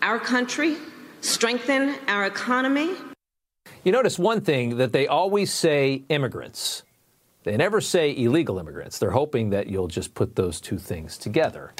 our 0.00 0.18
country, 0.18 0.76
strengthen 1.20 1.96
our 2.08 2.24
economy. 2.24 2.94
You 3.82 3.92
notice 3.92 4.18
one 4.18 4.42
thing 4.42 4.76
that 4.76 4.92
they 4.92 5.06
always 5.06 5.50
say 5.50 6.04
immigrants. 6.10 6.82
They 7.44 7.56
never 7.56 7.80
say 7.80 8.14
illegal 8.14 8.58
immigrants. 8.58 8.98
They're 8.98 9.12
hoping 9.12 9.50
that 9.50 9.68
you'll 9.68 9.88
just 9.88 10.12
put 10.12 10.36
those 10.36 10.60
two 10.60 10.76
things 10.76 11.16
together. 11.16 11.72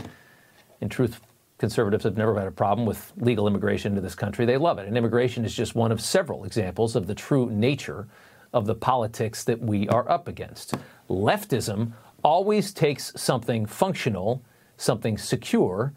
In 0.80 0.88
truth, 0.88 1.20
conservatives 1.58 2.04
have 2.04 2.16
never 2.16 2.38
had 2.38 2.46
a 2.46 2.52
problem 2.52 2.86
with 2.86 3.12
legal 3.18 3.46
immigration 3.46 3.92
into 3.92 4.00
this 4.00 4.14
country. 4.14 4.46
They 4.46 4.56
love 4.56 4.78
it. 4.78 4.88
And 4.88 4.96
immigration 4.96 5.44
is 5.44 5.54
just 5.54 5.74
one 5.74 5.92
of 5.92 6.00
several 6.00 6.44
examples 6.44 6.96
of 6.96 7.06
the 7.06 7.14
true 7.14 7.50
nature 7.50 8.08
of 8.54 8.64
the 8.64 8.74
politics 8.74 9.44
that 9.44 9.60
we 9.60 9.86
are 9.90 10.10
up 10.10 10.26
against. 10.26 10.74
Leftism 11.10 11.92
always 12.24 12.72
takes 12.72 13.12
something 13.14 13.66
functional, 13.66 14.42
something 14.78 15.18
secure, 15.18 15.92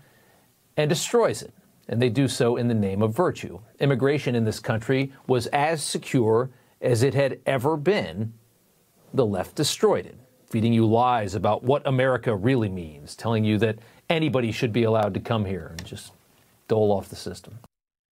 and 0.76 0.89
destroys 0.89 1.42
it. 1.42 1.54
And 1.88 2.02
they 2.02 2.10
do 2.10 2.28
so 2.28 2.56
in 2.56 2.67
the 2.67 2.74
name 2.74 3.02
of 3.02 3.15
virtue. 3.15 3.60
Immigration 3.80 4.36
in 4.36 4.46
this 4.46 4.60
country 4.60 5.12
was 5.28 5.48
as 5.48 5.84
secure 5.84 6.50
as 6.82 7.04
it 7.04 7.13
had 7.13 7.39
ever 7.46 7.78
been. 7.78 8.34
The 9.13 9.26
left 9.26 9.56
destroyed 9.56 10.06
it, 10.06 10.17
feeding 10.50 10.74
you 10.74 10.86
lies 10.86 11.36
about 11.36 11.63
what 11.63 11.86
America 11.86 12.36
really 12.36 12.69
means, 12.69 13.15
telling 13.15 13.43
you 13.43 13.58
that 13.60 13.80
anybody 14.10 14.52
should 14.52 14.74
be 14.74 14.84
allowed 14.84 15.13
to 15.13 15.19
come 15.19 15.46
here 15.46 15.67
and 15.78 15.86
just 15.86 16.13
dole 16.67 16.91
off 16.91 17.10
the 17.10 17.15
system. 17.15 17.60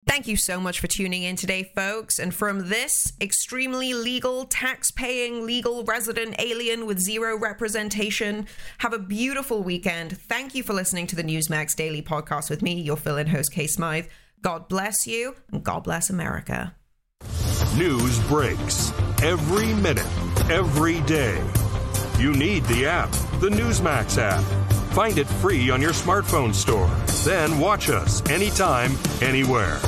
Thank 0.06 0.28
you 0.28 0.36
so 0.36 0.60
much 0.60 0.80
for 0.80 0.88
tuning 0.88 1.24
in 1.24 1.36
today, 1.36 1.72
folks. 1.76 2.20
And 2.20 2.34
from 2.34 2.70
this 2.70 3.14
extremely 3.22 3.94
legal, 3.94 4.46
tax 4.46 4.92
paying, 4.92 5.46
legal 5.46 5.84
resident 5.84 6.36
alien 6.40 6.86
with 6.86 7.00
zero 7.00 7.38
representation, 7.38 8.48
have 8.80 8.94
a 8.94 9.00
beautiful 9.00 9.64
weekend. 9.64 10.18
Thank 10.18 10.56
you 10.56 10.64
for 10.64 10.74
listening 10.74 11.08
to 11.08 11.16
the 11.16 11.24
Newsmax 11.24 11.76
Daily 11.76 12.02
Podcast 12.02 12.50
with 12.50 12.62
me, 12.62 12.80
your 12.80 12.98
fill 12.98 13.18
in 13.18 13.28
host, 13.28 13.52
Kay 13.54 13.68
Smythe. 13.68 14.08
God 14.42 14.68
bless 14.68 15.08
you, 15.08 15.36
and 15.52 15.64
God 15.64 15.86
bless 15.86 16.10
America. 16.10 16.76
News 17.78 18.20
breaks 18.28 18.92
every 19.24 19.74
minute, 19.74 20.06
every 20.50 21.02
day. 21.02 21.42
You 22.20 22.34
need 22.34 22.64
the 22.66 22.86
app, 22.86 23.12
the 23.40 23.50
Newsmax 23.50 24.18
app. 24.18 24.73
Find 24.94 25.18
it 25.18 25.26
free 25.26 25.72
on 25.72 25.82
your 25.82 25.92
smartphone 25.92 26.54
store. 26.54 26.88
Then 27.26 27.58
watch 27.58 27.90
us 27.90 28.22
anytime, 28.30 28.92
anywhere. 29.24 29.80